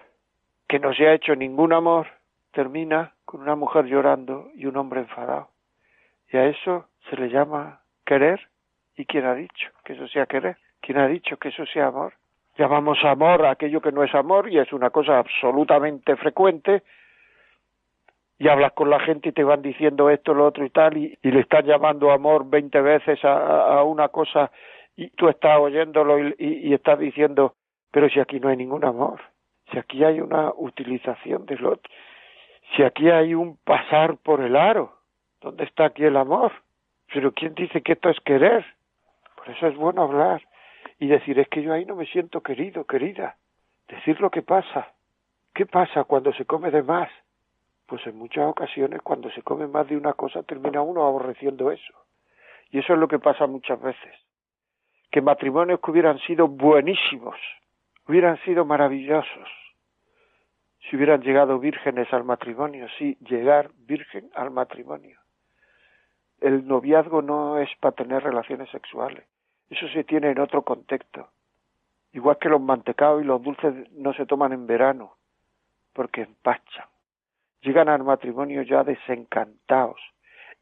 que 0.68 0.78
no 0.78 0.92
se 0.92 1.06
ha 1.06 1.14
hecho 1.14 1.34
ningún 1.34 1.72
amor, 1.72 2.08
termina 2.52 3.12
con 3.24 3.40
una 3.42 3.54
mujer 3.54 3.86
llorando 3.86 4.50
y 4.54 4.66
un 4.66 4.76
hombre 4.76 5.00
enfadado. 5.00 5.48
Y 6.32 6.36
a 6.36 6.46
eso 6.46 6.88
se 7.08 7.16
le 7.16 7.28
llama 7.28 7.80
querer. 8.04 8.48
¿Y 8.96 9.04
quién 9.04 9.26
ha 9.26 9.34
dicho 9.34 9.70
que 9.84 9.92
eso 9.92 10.08
sea 10.08 10.26
querer? 10.26 10.56
¿Quién 10.80 10.98
ha 10.98 11.06
dicho 11.06 11.36
que 11.36 11.48
eso 11.48 11.66
sea 11.66 11.88
amor? 11.88 12.14
Llamamos 12.58 12.98
amor 13.04 13.44
a 13.44 13.50
aquello 13.50 13.80
que 13.80 13.92
no 13.92 14.02
es 14.02 14.14
amor 14.14 14.48
y 14.50 14.58
es 14.58 14.72
una 14.72 14.90
cosa 14.90 15.18
absolutamente 15.18 16.16
frecuente 16.16 16.82
y 18.38 18.48
hablas 18.48 18.72
con 18.72 18.88
la 18.88 19.00
gente 19.00 19.28
y 19.28 19.32
te 19.32 19.44
van 19.44 19.62
diciendo 19.62 20.08
esto, 20.10 20.32
lo 20.32 20.46
otro 20.46 20.64
y 20.64 20.70
tal, 20.70 20.96
y, 20.96 21.18
le 21.22 21.40
están 21.40 21.64
llamando 21.64 22.10
amor 22.10 22.48
veinte 22.48 22.80
veces 22.80 23.18
a, 23.24 23.82
una 23.82 24.08
cosa 24.08 24.50
y 24.94 25.08
tú 25.10 25.28
estás 25.28 25.58
oyéndolo 25.58 26.18
y, 26.18 26.34
y, 26.38 26.74
estás 26.74 26.98
diciendo, 26.98 27.54
pero 27.90 28.08
si 28.08 28.20
aquí 28.20 28.40
no 28.40 28.48
hay 28.48 28.56
ningún 28.56 28.84
amor, 28.84 29.20
si 29.70 29.78
aquí 29.78 30.04
hay 30.04 30.20
una 30.20 30.52
utilización 30.56 31.44
del 31.46 31.64
otro, 31.64 31.92
si 32.74 32.82
aquí 32.82 33.10
hay 33.10 33.34
un 33.34 33.56
pasar 33.64 34.16
por 34.16 34.40
el 34.40 34.56
aro, 34.56 34.96
¿dónde 35.40 35.64
está 35.64 35.86
aquí 35.86 36.04
el 36.04 36.16
amor? 36.16 36.52
Pero 37.12 37.32
¿quién 37.32 37.54
dice 37.54 37.82
que 37.82 37.92
esto 37.92 38.10
es 38.10 38.20
querer? 38.20 38.64
Por 39.36 39.50
eso 39.50 39.66
es 39.66 39.76
bueno 39.76 40.02
hablar 40.02 40.42
y 40.98 41.08
decir, 41.08 41.38
es 41.38 41.48
que 41.48 41.62
yo 41.62 41.72
ahí 41.72 41.84
no 41.84 41.96
me 41.96 42.06
siento 42.06 42.42
querido, 42.42 42.84
querida. 42.84 43.36
Decir 43.88 44.20
lo 44.20 44.30
que 44.30 44.42
pasa. 44.42 44.94
¿Qué 45.54 45.66
pasa 45.66 46.04
cuando 46.04 46.32
se 46.32 46.44
come 46.44 46.70
de 46.70 46.82
más? 46.82 47.10
pues 47.86 48.04
en 48.06 48.16
muchas 48.16 48.46
ocasiones 48.46 49.00
cuando 49.02 49.30
se 49.30 49.42
come 49.42 49.66
más 49.66 49.88
de 49.88 49.96
una 49.96 50.12
cosa 50.12 50.42
termina 50.42 50.82
uno 50.82 51.06
aborreciendo 51.06 51.70
eso. 51.70 51.94
Y 52.70 52.80
eso 52.80 52.92
es 52.92 52.98
lo 52.98 53.08
que 53.08 53.20
pasa 53.20 53.46
muchas 53.46 53.80
veces. 53.80 54.14
Que 55.10 55.22
matrimonios 55.22 55.80
que 55.80 55.90
hubieran 55.92 56.18
sido 56.20 56.48
buenísimos, 56.48 57.36
hubieran 58.08 58.38
sido 58.44 58.64
maravillosos, 58.64 59.48
si 60.80 60.96
hubieran 60.96 61.22
llegado 61.22 61.58
vírgenes 61.58 62.12
al 62.12 62.24
matrimonio, 62.24 62.86
sí, 62.98 63.16
llegar 63.20 63.70
virgen 63.76 64.30
al 64.34 64.50
matrimonio. 64.50 65.18
El 66.40 66.66
noviazgo 66.66 67.22
no 67.22 67.58
es 67.58 67.70
para 67.80 67.94
tener 67.94 68.22
relaciones 68.22 68.68
sexuales, 68.70 69.24
eso 69.70 69.88
se 69.88 70.04
tiene 70.04 70.30
en 70.30 70.38
otro 70.38 70.62
contexto. 70.62 71.28
Igual 72.12 72.38
que 72.38 72.48
los 72.48 72.60
mantecados 72.60 73.22
y 73.22 73.26
los 73.26 73.42
dulces 73.42 73.90
no 73.92 74.12
se 74.14 74.26
toman 74.26 74.52
en 74.52 74.66
verano, 74.66 75.16
porque 75.92 76.22
empachan 76.22 76.86
llegan 77.66 77.88
al 77.88 78.04
matrimonio 78.04 78.62
ya 78.62 78.84
desencantados, 78.84 80.00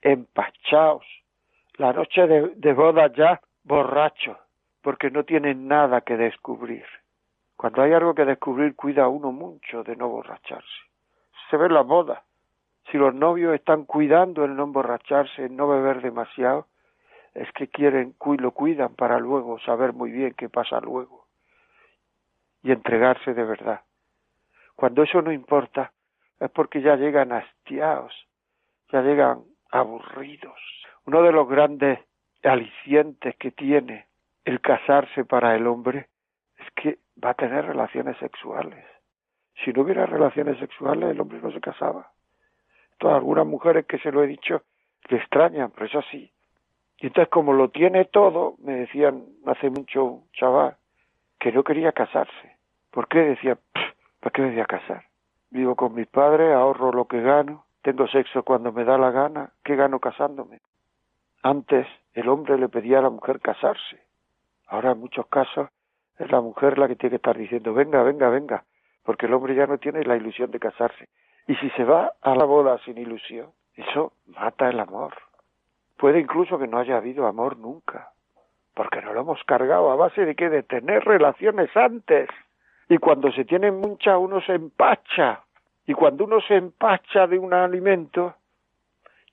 empachados, 0.01 1.05
la 1.77 1.93
noche 1.93 2.27
de, 2.27 2.73
boda 2.73 3.13
ya 3.13 3.41
borrachos, 3.63 4.39
porque 4.81 5.11
no 5.11 5.25
tienen 5.25 5.69
nada 5.69 6.01
que 6.01 6.17
descubrir. 6.17 6.85
Cuando 7.57 7.83
hay 7.83 7.93
algo 7.93 8.15
que 8.15 8.25
descubrir, 8.25 8.75
cuida 8.75 9.09
uno 9.09 9.33
mucho 9.33 9.85
de 9.85 9.97
no 9.97 10.09
borracharse. 10.09 10.81
Se 11.51 11.57
ve 11.57 11.67
en 11.67 11.75
la 11.75 11.83
boda. 11.83 12.23
Si 12.91 12.99
los 12.99 13.15
novios 13.15 13.55
están 13.55 13.85
cuidando 13.85 14.45
el 14.45 14.57
no 14.57 14.65
emborracharse, 14.65 15.45
el 15.45 15.57
no 15.57 15.69
beber 15.69 16.01
demasiado, 16.01 16.67
es 17.35 17.51
que 17.53 17.69
quieren, 17.69 18.15
lo 18.39 18.51
cuidan 18.53 18.95
para 18.95 19.19
luego 19.19 19.59
saber 19.61 19.93
muy 19.93 20.11
bien 20.11 20.35
qué 20.35 20.49
pasa 20.49 20.81
luego 20.81 21.27
y 22.63 22.73
entregarse 22.73 23.35
de 23.35 23.45
verdad. 23.45 23.83
Cuando 24.77 25.03
eso 25.03 25.21
no 25.21 25.33
importa, 25.33 25.93
es 26.41 26.51
porque 26.51 26.81
ya 26.81 26.97
llegan 26.97 27.33
hastiados, 27.33 28.13
ya 28.91 29.03
llegan 29.03 29.45
aburridos. 29.71 30.59
Uno 31.07 31.23
de 31.23 31.33
los 31.33 31.49
grandes 31.49 31.99
alicientes 32.43 33.37
que 33.37 33.51
tiene 33.51 34.07
el 34.45 34.61
casarse 34.61 35.25
para 35.25 35.55
el 35.55 35.67
hombre 35.67 36.09
es 36.59 36.71
que 36.73 36.99
va 37.23 37.31
a 37.31 37.35
tener 37.35 37.65
relaciones 37.67 38.17
sexuales. 38.19 38.85
Si 39.65 39.73
no 39.73 39.83
hubiera 39.83 40.07
relaciones 40.07 40.59
sexuales, 40.59 41.11
el 41.11 41.21
hombre 41.21 41.41
no 41.43 41.51
se 41.53 41.61
casaba. 41.61 42.11
Todas 42.99 43.17
algunas 43.17 43.47
mujeres 43.47 43.87
que 43.87 43.99
se 43.99 44.11
lo 44.11 44.23
he 44.23 44.27
dicho 44.27 44.63
le 45.09 45.19
extrañan, 45.19 45.71
pero 45.71 45.87
es 45.87 45.95
así. 45.95 46.34
Y 47.05 47.09
entonces, 47.09 47.29
como 47.31 47.53
lo 47.53 47.69
tiene 47.69 48.07
todo, 48.07 48.55
me 48.65 48.77
decían 48.77 49.25
hace 49.45 49.69
mucho 49.69 50.05
un 50.05 50.25
chaval 50.33 50.75
que 51.39 51.53
no 51.53 51.63
quería 51.63 51.93
casarse. 51.93 52.57
¿Por 52.91 53.09
qué? 53.09 53.19
Decía, 53.19 53.59
¿para 54.21 54.33
qué 54.33 54.41
me 54.41 54.53
voy 54.53 54.61
a 54.61 54.65
casar? 54.65 55.05
Vivo 55.51 55.77
con 55.77 55.93
mis 55.93 56.07
padres, 56.07 56.55
ahorro 56.55 56.93
lo 56.93 57.05
que 57.07 57.21
gano, 57.21 57.67
tengo 57.83 58.09
sexo 58.09 58.43
cuando 58.43 58.73
me 58.73 58.85
da 58.85 58.97
la 58.97 59.11
gana, 59.11 59.51
¿qué 59.63 59.77
gano 59.77 60.01
casándome? 60.01 60.63
Antes 61.43 61.87
el 62.15 62.27
hombre 62.31 62.57
le 62.57 62.71
pedía 62.71 63.01
a 63.01 63.03
la 63.03 63.11
mujer 63.11 63.39
casarse. 63.39 64.01
Ahora 64.67 64.93
en 64.93 65.01
muchos 65.01 65.27
casos 65.27 65.69
es 66.19 66.33
la 66.33 66.41
mujer 66.41 66.79
la 66.79 66.89
que 66.89 66.97
tiene 66.97 67.11
que 67.11 67.17
estar 67.17 67.37
diciendo 67.37 67.75
venga, 67.75 68.03
venga, 68.03 68.31
venga, 68.31 68.65
porque 69.03 69.27
el 69.27 69.35
hombre 69.35 69.55
ya 69.55 69.67
no 69.67 69.77
tiene 69.77 70.05
la 70.05 70.17
ilusión 70.17 70.51
de 70.51 70.59
casarse. 70.59 71.11
Y 71.49 71.55
si 71.57 71.69
se 71.73 71.85
va 71.85 72.15
a 72.23 72.35
la 72.35 72.47
boda 72.47 72.79
sin 72.79 72.97
ilusión, 72.97 73.51
eso 73.77 74.15
mata 74.25 74.71
el 74.71 74.81
amor. 74.81 75.13
Puede 75.97 76.21
incluso 76.21 76.59
que 76.59 76.67
no 76.67 76.79
haya 76.79 76.97
habido 76.97 77.27
amor 77.27 77.57
nunca, 77.57 78.11
porque 78.75 79.01
no 79.01 79.13
lo 79.13 79.21
hemos 79.21 79.43
cargado 79.45 79.91
a 79.91 79.97
base 79.97 80.25
de 80.25 80.35
que 80.35 80.51
de 80.51 80.63
tener 80.63 81.05
relaciones 81.05 81.75
antes. 81.77 82.29
Y 82.89 82.99
cuando 82.99 83.33
se 83.33 83.45
tiene 83.45 83.71
mucha 83.71 84.19
uno 84.19 84.41
se 84.41 84.55
empacha. 84.55 85.41
Y 85.87 85.95
cuando 85.95 86.25
uno 86.25 86.41
se 86.41 86.57
empacha 86.57 87.27
de 87.27 87.39
un 87.39 87.53
alimento, 87.53 88.35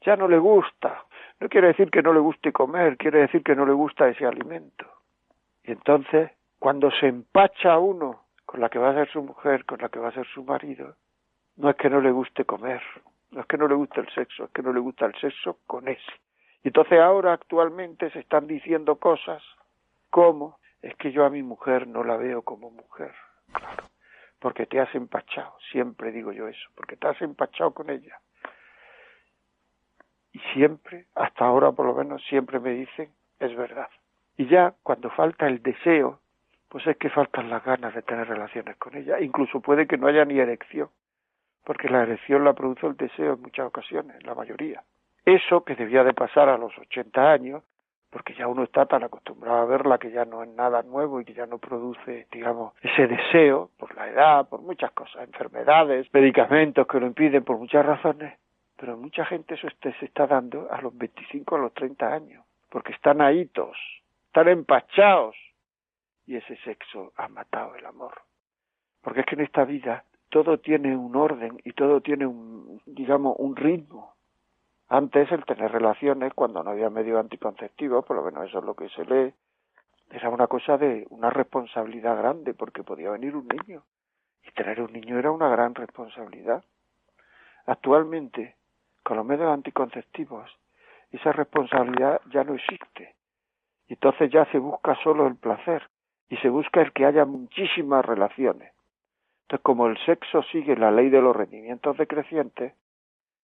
ya 0.02 0.16
no 0.16 0.28
le 0.28 0.38
gusta. 0.38 1.06
No 1.40 1.50
quiere 1.50 1.68
decir 1.68 1.90
que 1.90 2.04
no 2.04 2.14
le 2.14 2.20
guste 2.20 2.52
comer, 2.52 2.98
quiere 2.98 3.20
decir 3.22 3.44
que 3.44 3.56
no 3.56 3.66
le 3.66 3.74
gusta 3.74 4.08
ese 4.08 4.26
alimento. 4.26 4.86
Y 5.64 5.72
entonces, 5.72 6.32
cuando 6.60 6.92
se 6.92 7.08
empacha 7.08 7.80
uno 7.80 8.26
con 8.46 8.60
la 8.60 8.70
que 8.70 8.80
va 8.80 8.90
a 8.90 8.94
ser 8.94 9.10
su 9.10 9.24
mujer, 9.24 9.66
con 9.66 9.80
la 9.80 9.90
que 9.90 10.00
va 10.00 10.10
a 10.10 10.14
ser 10.14 10.28
su 10.28 10.44
marido, 10.44 10.96
no 11.58 11.70
es 11.70 11.76
que 11.78 11.90
no 11.90 12.02
le 12.02 12.12
guste 12.12 12.46
comer, 12.46 12.82
no 13.32 13.42
es 13.42 13.48
que 13.48 13.58
no 13.58 13.68
le 13.68 13.76
guste 13.76 14.02
el 14.02 14.10
sexo, 14.10 14.46
es 14.46 14.52
que 14.52 14.62
no 14.62 14.74
le 14.74 14.80
gusta 14.80 15.06
el 15.06 15.16
sexo 15.16 15.58
con 15.66 15.88
ese. 15.88 16.12
Entonces 16.64 17.00
ahora 17.00 17.34
actualmente 17.34 18.10
se 18.12 18.20
están 18.20 18.48
diciendo 18.48 18.98
cosas 18.98 19.44
como 20.10 20.60
es 20.82 20.96
que 20.96 21.12
yo 21.12 21.26
a 21.26 21.30
mi 21.30 21.44
mujer 21.44 21.88
no 21.88 22.04
la 22.04 22.18
veo 22.18 22.42
como 22.42 22.70
mujer. 22.72 23.14
Claro, 23.52 23.84
porque 24.40 24.66
te 24.66 24.80
has 24.80 24.94
empachado, 24.96 25.56
siempre 25.72 26.12
digo 26.12 26.32
yo 26.32 26.48
eso, 26.48 26.70
porque 26.76 26.98
te 26.98 27.08
has 27.08 27.22
empachado 27.22 27.72
con 27.72 27.90
ella. 27.90 28.20
Y 30.34 30.40
siempre, 30.54 31.08
hasta 31.16 31.46
ahora 31.46 31.72
por 31.72 31.86
lo 31.86 31.94
menos, 31.94 32.24
siempre 32.26 32.60
me 32.60 32.72
dicen, 32.72 33.12
es 33.40 33.56
verdad. 33.56 33.90
Y 34.38 34.48
ya 34.48 34.74
cuando 34.84 35.10
falta 35.10 35.48
el 35.48 35.62
deseo, 35.62 36.20
pues 36.70 36.88
es 36.88 36.96
que 36.98 37.10
faltan 37.10 37.50
las 37.50 37.64
ganas 37.66 37.94
de 37.94 38.02
tener 38.02 38.28
relaciones 38.28 38.78
con 38.78 38.96
ella. 38.96 39.20
Incluso 39.20 39.60
puede 39.60 39.88
que 39.88 39.98
no 39.98 40.08
haya 40.08 40.24
ni 40.24 40.40
erección, 40.40 40.90
porque 41.66 41.90
la 41.90 42.04
erección 42.04 42.46
la 42.46 42.54
produce 42.54 42.88
el 42.88 42.96
deseo 42.96 43.34
en 43.34 43.42
muchas 43.42 43.68
ocasiones, 43.68 44.24
la 44.24 44.34
mayoría. 44.34 44.82
Eso 45.26 45.64
que 45.64 45.76
debía 45.76 46.04
de 46.04 46.14
pasar 46.14 46.50
a 46.50 46.58
los 46.58 46.78
80 46.78 47.32
años, 47.32 47.64
porque 48.10 48.34
ya 48.34 48.48
uno 48.48 48.64
está 48.64 48.86
tan 48.86 49.04
acostumbrado 49.04 49.60
a 49.60 49.66
verla 49.66 49.98
que 49.98 50.12
ya 50.12 50.26
no 50.26 50.44
es 50.44 50.50
nada 50.50 50.82
nuevo 50.84 51.22
y 51.22 51.26
que 51.26 51.34
ya 51.34 51.46
no 51.46 51.60
produce, 51.60 52.28
digamos, 52.32 52.74
ese 52.82 53.08
deseo 53.08 53.70
por 53.78 53.96
la 53.96 54.10
edad, 54.10 54.50
por 54.50 54.62
muchas 54.62 54.92
cosas, 54.92 55.24
enfermedades, 55.24 56.14
medicamentos 56.14 56.88
que 56.88 57.00
lo 57.00 57.08
impiden 57.08 57.44
por 57.44 57.58
muchas 57.58 57.86
razones, 57.86 58.38
Pero 58.78 58.98
mucha 58.98 59.24
gente 59.26 59.54
eso 59.54 59.68
se 59.80 60.06
está 60.06 60.26
dando 60.26 60.68
a 60.72 60.82
los 60.82 60.98
25, 60.98 61.56
a 61.56 61.60
los 61.60 61.74
30 61.74 62.14
años, 62.14 62.44
porque 62.70 62.94
están 62.94 63.22
ahitos, 63.22 63.78
están 64.26 64.48
empachados, 64.48 65.36
y 66.26 66.38
ese 66.38 66.56
sexo 66.64 67.12
ha 67.18 67.28
matado 67.28 67.76
el 67.76 67.86
amor. 67.86 68.22
Porque 69.02 69.22
es 69.22 69.26
que 69.26 69.36
en 69.36 69.42
esta 69.42 69.66
vida 69.66 70.06
todo 70.30 70.60
tiene 70.60 70.96
un 70.96 71.16
orden 71.16 71.60
y 71.64 71.74
todo 71.74 72.02
tiene 72.02 72.26
un, 72.26 72.82
digamos, 72.86 73.36
un 73.38 73.56
ritmo. 73.56 74.14
Antes 74.94 75.32
el 75.32 75.46
tener 75.46 75.72
relaciones, 75.72 76.34
cuando 76.34 76.62
no 76.62 76.72
había 76.72 76.90
medio 76.90 77.18
anticonceptivo, 77.18 78.02
por 78.02 78.18
lo 78.18 78.24
menos 78.24 78.50
eso 78.50 78.60
es 78.60 78.66
lo 78.66 78.76
que 78.76 78.90
se 78.90 79.06
lee, 79.06 79.34
era 80.10 80.28
una 80.28 80.48
cosa 80.48 80.78
de 80.78 81.08
una 81.12 81.30
responsabilidad 81.30 82.18
grande, 82.18 82.54
porque 82.54 82.84
podía 82.84 83.12
venir 83.12 83.38
un 83.38 83.48
niño. 83.48 83.84
Y 84.44 84.52
tener 84.52 84.82
un 84.82 84.92
niño 84.92 85.18
era 85.18 85.32
una 85.32 85.48
gran 85.48 85.76
responsabilidad. 85.76 86.66
Actualmente, 87.68 88.58
con 89.02 89.16
los 89.16 89.26
medios 89.26 89.48
anticonceptivos, 89.54 90.52
esa 91.10 91.32
responsabilidad 91.32 92.20
ya 92.30 92.44
no 92.44 92.56
existe. 92.56 93.16
Y 93.88 93.94
entonces 93.94 94.30
ya 94.30 94.44
se 94.52 94.58
busca 94.58 95.02
solo 95.06 95.26
el 95.26 95.38
placer 95.38 95.90
y 96.28 96.36
se 96.40 96.50
busca 96.50 96.82
el 96.82 96.92
que 96.92 97.06
haya 97.06 97.24
muchísimas 97.24 98.04
relaciones. 98.04 98.74
Entonces, 99.44 99.64
como 99.64 99.88
el 99.88 99.98
sexo 100.00 100.44
sigue 100.52 100.76
la 100.76 100.92
ley 100.92 101.10
de 101.10 101.22
los 101.22 101.34
rendimientos 101.34 101.96
decrecientes, 101.96 102.74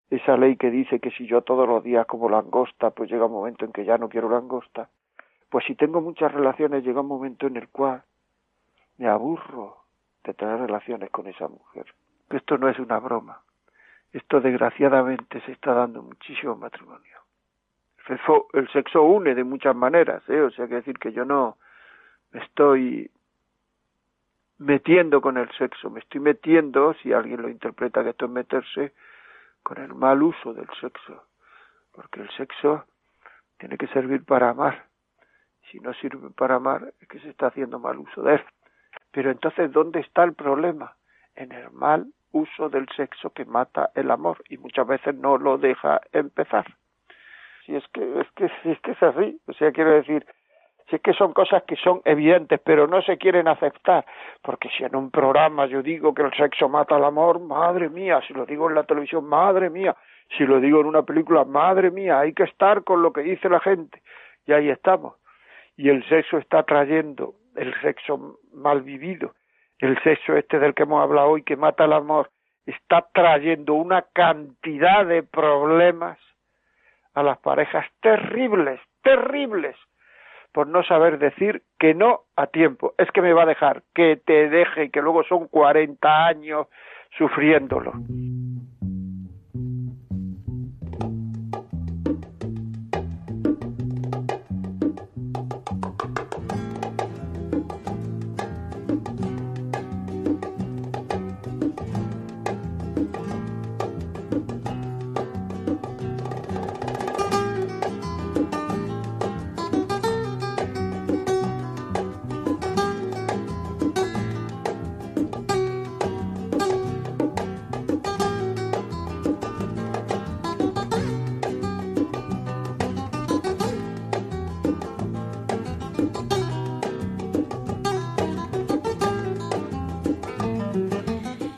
esa 0.09 0.37
ley 0.37 0.55
que 0.55 0.71
dice 0.71 0.99
que 0.99 1.11
si 1.11 1.27
yo 1.27 1.41
todos 1.41 1.67
los 1.67 1.83
días 1.83 2.05
como 2.05 2.29
langosta, 2.29 2.91
pues 2.91 3.09
llega 3.09 3.25
un 3.25 3.33
momento 3.33 3.65
en 3.65 3.73
que 3.73 3.85
ya 3.85 3.97
no 3.97 4.09
quiero 4.09 4.29
langosta, 4.29 4.89
pues 5.49 5.65
si 5.65 5.75
tengo 5.75 6.01
muchas 6.01 6.31
relaciones 6.31 6.83
llega 6.83 7.01
un 7.01 7.07
momento 7.07 7.47
en 7.47 7.57
el 7.57 7.69
cual 7.69 8.03
me 8.97 9.07
aburro 9.07 9.77
de 10.23 10.33
tener 10.33 10.59
relaciones 10.59 11.09
con 11.11 11.27
esa 11.27 11.47
mujer. 11.47 11.85
Esto 12.29 12.57
no 12.57 12.69
es 12.69 12.79
una 12.79 12.99
broma. 12.99 13.41
Esto 14.11 14.41
desgraciadamente 14.41 15.41
se 15.41 15.51
está 15.51 15.73
dando 15.73 16.01
muchísimo 16.01 16.55
matrimonio. 16.55 17.17
El 17.97 18.17
sexo, 18.17 18.47
el 18.53 18.69
sexo 18.69 19.03
une 19.03 19.35
de 19.35 19.43
muchas 19.43 19.75
maneras, 19.75 20.23
¿eh? 20.29 20.41
o 20.41 20.49
sea 20.51 20.67
que 20.67 20.75
decir 20.75 20.97
que 20.97 21.11
yo 21.11 21.25
no 21.25 21.57
me 22.31 22.41
estoy 22.41 23.11
metiendo 24.59 25.21
con 25.21 25.37
el 25.37 25.49
sexo, 25.57 25.89
me 25.89 25.99
estoy 25.99 26.21
metiendo, 26.21 26.93
si 26.95 27.13
alguien 27.13 27.41
lo 27.41 27.49
interpreta 27.49 28.03
que 28.03 28.11
esto 28.11 28.25
es 28.25 28.31
meterse, 28.31 28.93
con 29.67 29.83
el 29.83 29.93
mal 29.93 30.23
uso 30.23 30.53
del 30.53 30.69
sexo, 30.79 31.25
porque 31.91 32.21
el 32.21 32.29
sexo 32.29 32.85
tiene 33.57 33.77
que 33.77 33.87
servir 33.87 34.23
para 34.23 34.51
amar. 34.51 34.85
Si 35.69 35.77
no 35.81 35.93
sirve 35.95 36.29
para 36.29 36.55
amar, 36.55 36.93
es 37.01 37.07
que 37.09 37.19
se 37.19 37.31
está 37.31 37.47
haciendo 37.47 37.77
mal 37.77 37.97
uso 37.97 38.23
de 38.23 38.35
él. 38.35 38.45
Pero 39.11 39.29
entonces, 39.29 39.69
¿dónde 39.73 39.99
está 39.99 40.23
el 40.23 40.35
problema? 40.35 40.95
En 41.35 41.51
el 41.51 41.69
mal 41.71 42.05
uso 42.31 42.69
del 42.69 42.87
sexo 42.95 43.31
que 43.31 43.43
mata 43.43 43.91
el 43.93 44.09
amor 44.09 44.41
y 44.47 44.57
muchas 44.57 44.87
veces 44.87 45.13
no 45.15 45.37
lo 45.37 45.57
deja 45.57 45.99
empezar. 46.13 46.65
Si 47.65 47.75
es 47.75 47.83
que 47.89 48.21
es 48.21 48.31
que 48.37 48.49
si 48.63 48.71
es 48.71 48.79
que 48.79 48.91
es 48.91 49.03
así, 49.03 49.41
o 49.47 49.51
sea, 49.51 49.73
quiero 49.73 49.91
decir, 49.91 50.25
si 50.89 50.95
es 50.95 51.01
que 51.01 51.13
son 51.13 51.33
cosas 51.33 51.63
que 51.63 51.75
son 51.75 52.01
evidentes, 52.05 52.59
pero 52.63 52.87
no 52.87 53.01
se 53.01 53.17
quieren 53.17 53.47
aceptar, 53.47 54.05
porque 54.41 54.69
si 54.69 54.83
en 54.83 54.95
un 54.95 55.11
programa 55.11 55.65
yo 55.65 55.81
digo 55.81 56.13
que 56.13 56.21
el 56.21 56.33
sexo 56.33 56.69
mata 56.69 56.95
al 56.95 57.03
amor, 57.03 57.39
madre 57.39 57.89
mía, 57.89 58.21
si 58.25 58.33
lo 58.33 58.45
digo 58.45 58.69
en 58.69 58.75
la 58.75 58.83
televisión, 58.83 59.25
madre 59.25 59.69
mía, 59.69 59.95
si 60.37 60.45
lo 60.45 60.59
digo 60.59 60.79
en 60.79 60.87
una 60.87 61.03
película, 61.03 61.43
madre 61.43 61.91
mía, 61.91 62.19
hay 62.19 62.33
que 62.33 62.43
estar 62.43 62.83
con 62.83 63.01
lo 63.01 63.11
que 63.11 63.21
dice 63.21 63.49
la 63.49 63.59
gente, 63.59 64.01
y 64.45 64.53
ahí 64.53 64.69
estamos. 64.69 65.15
Y 65.75 65.89
el 65.89 66.07
sexo 66.07 66.37
está 66.37 66.63
trayendo, 66.63 67.33
el 67.55 67.73
sexo 67.81 68.39
mal 68.53 68.81
vivido, 68.81 69.33
el 69.79 70.01
sexo 70.03 70.35
este 70.37 70.57
del 70.57 70.73
que 70.73 70.83
hemos 70.83 71.03
hablado 71.03 71.29
hoy, 71.29 71.43
que 71.43 71.55
mata 71.55 71.85
el 71.85 71.93
amor, 71.93 72.29
está 72.65 73.07
trayendo 73.13 73.73
una 73.73 74.03
cantidad 74.13 75.05
de 75.05 75.23
problemas 75.23 76.17
a 77.13 77.23
las 77.23 77.37
parejas 77.39 77.85
terribles, 78.01 78.79
terribles, 79.01 79.75
por 80.57 80.67
no 80.67 80.81
saber 80.81 81.19
decir 81.19 81.61
que 81.77 81.93
no 81.93 82.21
a 82.35 82.47
tiempo. 82.47 82.95
Es 82.97 83.11
que 83.11 83.21
me 83.21 83.31
va 83.31 83.43
a 83.43 83.45
dejar, 83.45 83.83
que 83.93 84.19
te 84.25 84.49
deje, 84.49 84.89
que 84.89 85.03
luego 85.03 85.23
son 85.23 85.47
40 85.49 86.25
años 86.25 86.65
sufriéndolo. 87.15 87.93